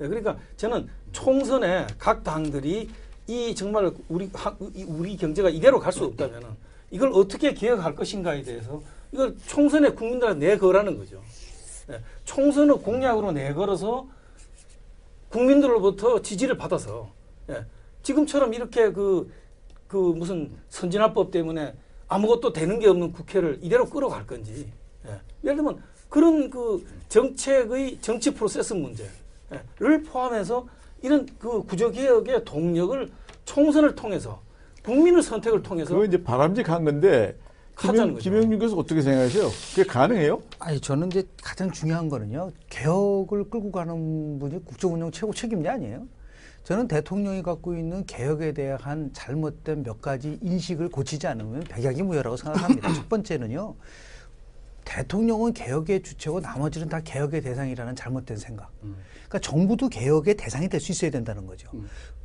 예, 0.00 0.08
그러니까 0.08 0.36
저는 0.56 0.88
총선에 1.12 1.86
각 1.98 2.24
당들이 2.24 2.90
이 3.28 3.54
정말 3.54 3.92
우리 4.08 4.30
우리 4.86 5.16
경제가 5.16 5.50
이대로 5.50 5.78
갈 5.78 5.92
수 5.92 6.04
없다면은 6.04 6.48
이걸 6.90 7.10
어떻게 7.12 7.54
개혁할 7.54 7.94
것인가에 7.94 8.42
대해서 8.42 8.82
이걸 9.12 9.36
총선에 9.46 9.90
국민들한테 9.90 10.46
내거라는 10.48 10.98
거죠. 10.98 11.22
예, 11.90 12.00
총선을 12.24 12.76
공약으로 12.78 13.32
내걸어서 13.32 14.08
국민들로부터 15.28 16.22
지지를 16.22 16.56
받아서 16.56 17.10
예, 17.50 17.64
지금처럼 18.02 18.54
이렇게 18.54 18.90
그, 18.92 19.30
그 19.86 19.96
무슨 19.96 20.50
선진화법 20.70 21.30
때문에 21.30 21.74
아무것도 22.08 22.52
되는 22.52 22.78
게 22.78 22.88
없는 22.88 23.12
국회를 23.12 23.58
이대로 23.62 23.84
끌어갈 23.86 24.26
건지 24.26 24.72
예, 25.06 25.10
예를 25.44 25.56
들면 25.56 25.82
그런 26.08 26.50
그 26.50 26.84
정책의 27.08 27.98
정치 28.00 28.32
프로세스 28.32 28.74
문제를 28.74 30.02
포함해서 30.06 30.66
이런 31.02 31.26
그 31.38 31.62
구조개혁의 31.64 32.44
동력을 32.44 33.10
총선을 33.44 33.94
통해서 33.94 34.42
국민의 34.82 35.22
선택을 35.22 35.62
통해서 35.62 35.94
그거 35.94 36.04
이제 36.04 36.22
바람직한 36.22 36.84
건데 36.84 37.36
하자는 37.74 38.00
김영, 38.00 38.14
거죠. 38.14 38.30
김영준 38.30 38.58
교수 38.58 38.76
어떻게 38.78 39.02
생각하세요? 39.02 39.48
그게 39.70 39.84
가능해요? 39.84 40.42
아니 40.58 40.80
저는 40.80 41.08
이제 41.08 41.26
가장 41.42 41.70
중요한 41.70 42.08
거는요 42.08 42.50
개혁을 42.70 43.50
끌고 43.50 43.70
가는 43.70 44.38
분이 44.38 44.64
국정운영 44.64 45.12
최고 45.12 45.32
책임자 45.32 45.74
아니에요? 45.74 46.06
저는 46.64 46.88
대통령이 46.88 47.42
갖고 47.42 47.74
있는 47.74 48.04
개혁에 48.04 48.52
대한 48.52 49.10
잘못된 49.12 49.84
몇 49.84 50.02
가지 50.02 50.38
인식을 50.42 50.90
고치지 50.90 51.26
않으면 51.26 51.60
백약이 51.62 52.02
무효라고 52.02 52.36
생각합니다. 52.36 52.92
첫 52.92 53.08
번째는요 53.08 53.74
대통령은 54.88 55.52
개혁의 55.52 56.02
주체고 56.02 56.40
나머지는 56.40 56.88
다 56.88 56.98
개혁의 57.00 57.42
대상이라는 57.42 57.94
잘못된 57.94 58.38
생각. 58.38 58.70
그러니까 58.80 59.38
정부도 59.40 59.90
개혁의 59.90 60.34
대상이 60.38 60.66
될 60.70 60.80
수 60.80 60.92
있어야 60.92 61.10
된다는 61.10 61.46
거죠. 61.46 61.68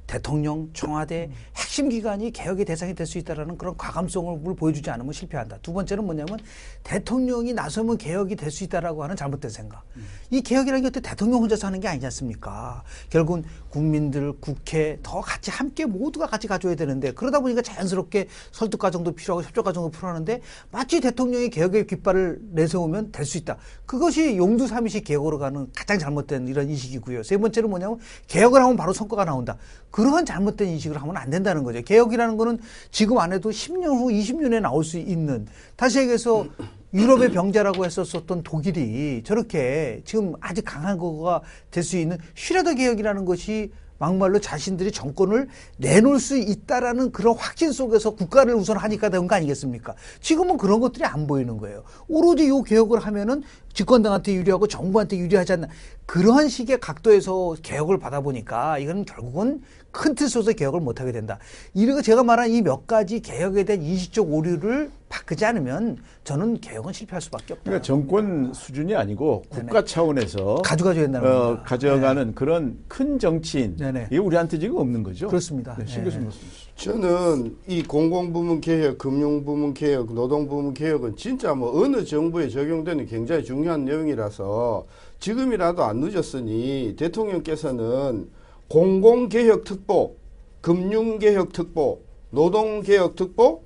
대통령, 0.08 0.70
청와대 0.74 1.30
핵심 1.56 1.90
기관이 1.90 2.32
개혁의 2.32 2.66
대상이 2.66 2.94
될 2.94 3.06
수 3.06 3.18
있다라는 3.18 3.58
그런 3.58 3.76
과감성을 3.76 4.56
보여주지 4.56 4.90
않으면 4.90 5.12
실패한다. 5.12 5.58
두 5.62 5.74
번째는 5.74 6.06
뭐냐면 6.06 6.40
대통령이 6.84 7.52
나서면 7.54 7.98
개혁이 7.98 8.36
될 8.38 8.50
수 8.50 8.64
있다라고 8.64 9.04
하는 9.04 9.16
잘못된 9.18 9.52
생각. 9.52 9.84
이 10.30 10.42
개혁이라는 10.42 10.90
게 10.90 11.00
대통령 11.02 11.42
혼자서 11.42 11.68
하는 11.68 11.82
게 11.82 11.90
아니지 11.90 12.06
않습니까? 12.06 12.84
결국은 13.10 13.44
국민들, 13.74 14.34
국회 14.40 15.00
더 15.02 15.20
같이 15.20 15.50
함께 15.50 15.86
모두가 15.86 16.28
같이 16.28 16.48
가져야 16.48 16.76
되는데 16.76 17.12
그러다 17.12 17.40
보니까 17.40 17.64
자연스럽게 17.64 18.28
설득 18.52 18.78
과정도 18.78 19.14
필요하고 19.14 19.44
협조 19.44 19.64
과정도 19.64 19.90
필요하는데 19.90 20.42
마치 20.70 21.02
대통령이 21.02 21.50
개혁의 21.50 21.88
깃발을 21.88 22.40
내세우면 22.52 23.12
될 23.12 23.24
수 23.24 23.38
있다. 23.38 23.56
그것이 23.86 24.36
용두사미식 24.38 25.06
개혁으로 25.06 25.40
가는 25.40 25.68
가장 25.74 25.98
잘못된 25.98 26.50
이런 26.50 26.70
인식이고요. 26.70 27.24
세 27.24 27.38
번째는 27.38 27.70
뭐냐면 27.70 28.00
개혁을 28.28 28.62
하면 28.62 28.76
바로 28.76 28.92
성과가 28.92 29.24
나온다. 29.24 29.58
그러한 29.92 30.26
잘못된 30.26 30.68
인식을 30.68 31.02
하면 31.02 31.18
안 31.18 31.30
된다는 31.30 31.64
거죠. 31.64 31.82
개혁이라는 31.82 32.36
거는 32.36 32.60
지금 32.92 33.18
안 33.20 33.32
해도 33.32 33.50
10년 33.50 33.86
후 33.86 34.10
20년에 34.10 34.60
나올 34.60 34.84
수 34.84 35.00
있는 35.00 35.48
다시 35.78 36.00
얘기해서 36.00 36.46
유럽의 36.94 37.32
병자라고 37.32 37.86
했었었던 37.86 38.44
독일이 38.44 39.24
저렇게 39.24 40.02
지금 40.06 40.34
아주 40.40 40.62
강한 40.64 40.98
거가 40.98 41.42
될 41.72 41.84
수 41.84 41.98
있는 41.98 42.18
슈레더 42.36 42.76
개혁이라는 42.76 43.26
것이 43.26 43.72
막말로 44.00 44.40
자신들이 44.40 44.92
정권을 44.92 45.48
내놓을 45.78 46.20
수 46.20 46.38
있다라는 46.38 47.12
그런 47.12 47.36
확신 47.36 47.72
속에서 47.72 48.12
국가를 48.12 48.54
우선 48.54 48.78
하니까 48.78 49.10
된 49.10 49.28
거 49.28 49.36
아니겠습니까? 49.36 49.96
지금은 50.20 50.58
그런 50.58 50.80
것들이 50.82 51.06
안 51.06 51.26
보이는 51.26 51.58
거예요. 51.58 51.84
오로지 52.08 52.48
요 52.50 52.62
개혁을 52.64 53.00
하면은 53.00 53.44
집권당한테 53.74 54.34
유리하고 54.34 54.68
정부한테 54.68 55.18
유리하지 55.18 55.54
않나. 55.54 55.68
그러한 56.06 56.50
식의 56.50 56.80
각도에서 56.80 57.56
개혁을 57.64 57.98
받아보니까 58.00 58.78
이건 58.80 59.06
결국은 59.06 59.62
큰 59.94 60.16
틀에서 60.16 60.42
개혁을 60.42 60.82
못하게 60.82 61.12
된다. 61.14 61.38
이거 61.74 62.02
제가 62.02 62.24
말한 62.24 62.50
이 62.50 62.64
몇 62.64 62.88
가지 62.88 63.20
개혁에 63.20 63.64
대한 63.66 63.84
인식적 63.84 64.32
오류를 64.34 64.90
바꾸지 65.10 65.46
않으면 65.46 65.98
저는 66.24 66.60
개혁은 66.62 66.92
실패할 66.94 67.22
수밖에 67.22 67.54
없다. 67.54 67.64
그러니까 67.66 67.84
정권 67.84 68.52
수준이 68.54 68.96
아니고 68.96 69.44
네네. 69.52 69.64
국가 69.66 69.84
차원에서 69.86 70.56
가져가줘야 70.64 71.04
된다는 71.04 71.30
어, 71.30 71.40
겁니다. 71.44 71.64
가져가는 71.66 72.34
그런 72.36 72.80
큰 72.88 73.20
정치인 73.20 73.78
네네. 73.78 74.08
이게 74.08 74.18
우리한테 74.18 74.58
지금 74.58 74.78
없는 74.78 75.04
거죠. 75.04 75.28
그렇습니다. 75.28 75.76
네, 75.78 75.86
네. 75.86 75.92
신 75.92 76.04
교수님. 76.04 76.30
저는 76.76 77.58
이 77.68 77.84
공공부문 77.84 78.62
개혁, 78.62 78.98
금융부문 78.98 79.76
개혁, 79.76 80.12
노동부문 80.14 80.74
개혁은 80.74 81.16
진짜 81.16 81.54
뭐 81.54 81.80
어느 81.84 82.04
정부에 82.04 82.50
적용되는 82.50 83.06
굉장히 83.06 83.44
중요한 83.44 83.86
내용이라서 83.86 84.86
지금이라도 85.20 85.84
안 85.84 85.98
늦었으니 86.00 86.96
대통령께서는 86.98 88.28
공공개혁특보, 88.74 90.16
금융개혁특보, 90.62 92.02
노동개혁특보, 92.32 93.62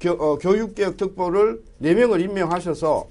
교, 0.00 0.10
어, 0.12 0.38
교육개혁특보를 0.38 1.62
네명을 1.76 2.22
임명하셔서 2.22 3.06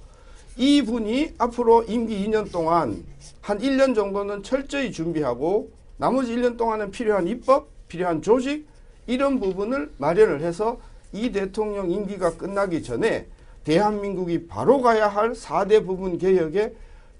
이분이 0.57 1.35
앞으로 1.37 1.83
임기 1.83 2.25
2년 2.25 2.51
동안 2.51 3.05
한 3.41 3.59
1년 3.59 3.93
정도는 3.93 4.41
철저히 4.41 4.91
준비하고 4.91 5.69
나머지 5.97 6.35
1년 6.35 6.57
동안은 6.57 6.89
필요한 6.89 7.27
입법, 7.27 7.67
필요한 7.87 8.23
조직 8.23 8.65
이런 9.05 9.39
부분을 9.39 9.91
마련을 9.99 10.41
해서 10.41 10.79
이 11.13 11.31
대통령 11.31 11.91
임기가 11.91 12.37
끝나기 12.37 12.81
전에 12.81 13.27
대한민국이 13.65 14.47
바로 14.47 14.81
가야 14.81 15.07
할 15.07 15.33
4대 15.33 15.85
부분 15.85 16.17
개혁의 16.17 16.73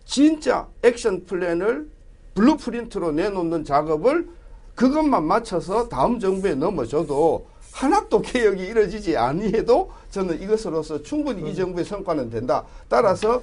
진짜 0.04 0.68
액션 0.82 1.26
플랜을 1.26 1.94
blueprint로 2.36 3.14
내놓는 3.14 3.64
작업을 3.64 4.28
그것만 4.76 5.26
마쳐서 5.26 5.88
다음 5.90 6.20
정부에 6.20 6.54
넘겨줘도 6.54 7.48
하나도 7.72 8.22
개혁이 8.22 8.64
이루어지지 8.64 9.18
아니해도 9.18 9.90
저는 10.12 10.42
이것으로서 10.42 11.02
충분히 11.02 11.50
이 11.50 11.56
정부의 11.56 11.86
성과는 11.86 12.30
된다. 12.30 12.64
따라서 12.88 13.42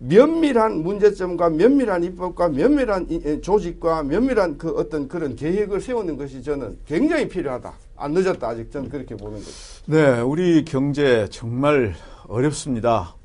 면밀한 0.00 0.82
문제점과 0.82 1.50
면밀한 1.50 2.04
입법과 2.04 2.48
면밀한 2.50 3.42
조직과 3.42 4.04
면밀한 4.04 4.58
그 4.58 4.70
어떤 4.70 5.08
그런 5.08 5.34
계획을 5.34 5.80
세우는 5.80 6.16
것이 6.16 6.42
저는 6.42 6.78
굉장히 6.86 7.28
필요하다. 7.28 7.72
안 7.96 8.12
늦었다. 8.12 8.48
아직 8.48 8.70
저는 8.70 8.88
그렇게 8.88 9.16
보는 9.16 9.38
거죠. 9.38 9.50
네, 9.86 10.20
우리 10.20 10.64
경제 10.64 11.26
정말 11.30 11.94
어렵습니다. 12.28 13.16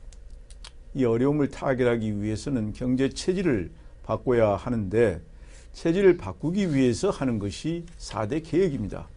이 0.96 1.06
어려움을 1.06 1.50
타결하기 1.50 2.24
위해서는 2.24 2.74
경제 2.74 3.10
체질을 3.10 3.70
바꿔야 4.04 4.56
하는데 4.56 5.22
체질을 5.74 6.18
바꾸기 6.18 6.76
위해서 6.76 7.10
하는 7.10 7.40
것이 7.40 7.86
4대 7.98 8.44
개혁입니다. 8.46 9.08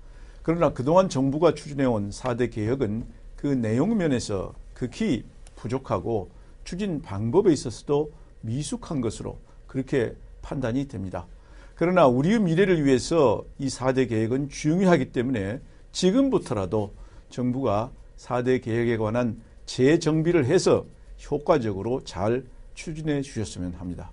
그러나 0.43 0.73
그동안 0.73 1.09
정부가 1.09 1.55
추진해온 1.55 2.11
4대 2.11 2.51
개혁은 2.53 3.05
그 3.37 3.47
내용 3.49 3.97
면에서 3.97 4.55
극히 4.75 5.25
부족하고 5.57 6.31
추진 6.65 7.03
방법에 7.03 7.53
있어서도 7.53 8.13
미숙한 8.41 9.01
것으로 9.01 9.39
그렇게 9.67 10.15
판단이 10.43 10.89
됩니다. 10.89 11.27
그러나 11.75 12.07
우리의 12.07 12.41
미래를 12.41 12.85
위해서 12.85 13.45
이 13.59 13.67
4대 13.67 14.09
개혁은 14.09 14.49
중요하기 14.49 15.13
때문에 15.13 15.61
지금부터라도 15.93 16.95
정부가 17.29 17.91
4대 18.17 18.63
개혁에 18.63 18.97
관한 18.97 19.41
재정비를 19.67 20.47
해서 20.47 20.87
효과적으로 21.31 22.03
잘 22.05 22.45
추진해 22.75 23.21
주셨으면 23.23 23.75
합니다. 23.75 24.11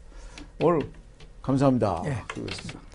오늘 0.62 0.90
감사합니다. 1.42 2.02
예. 2.06 2.24
그렇습니다. 2.28 2.93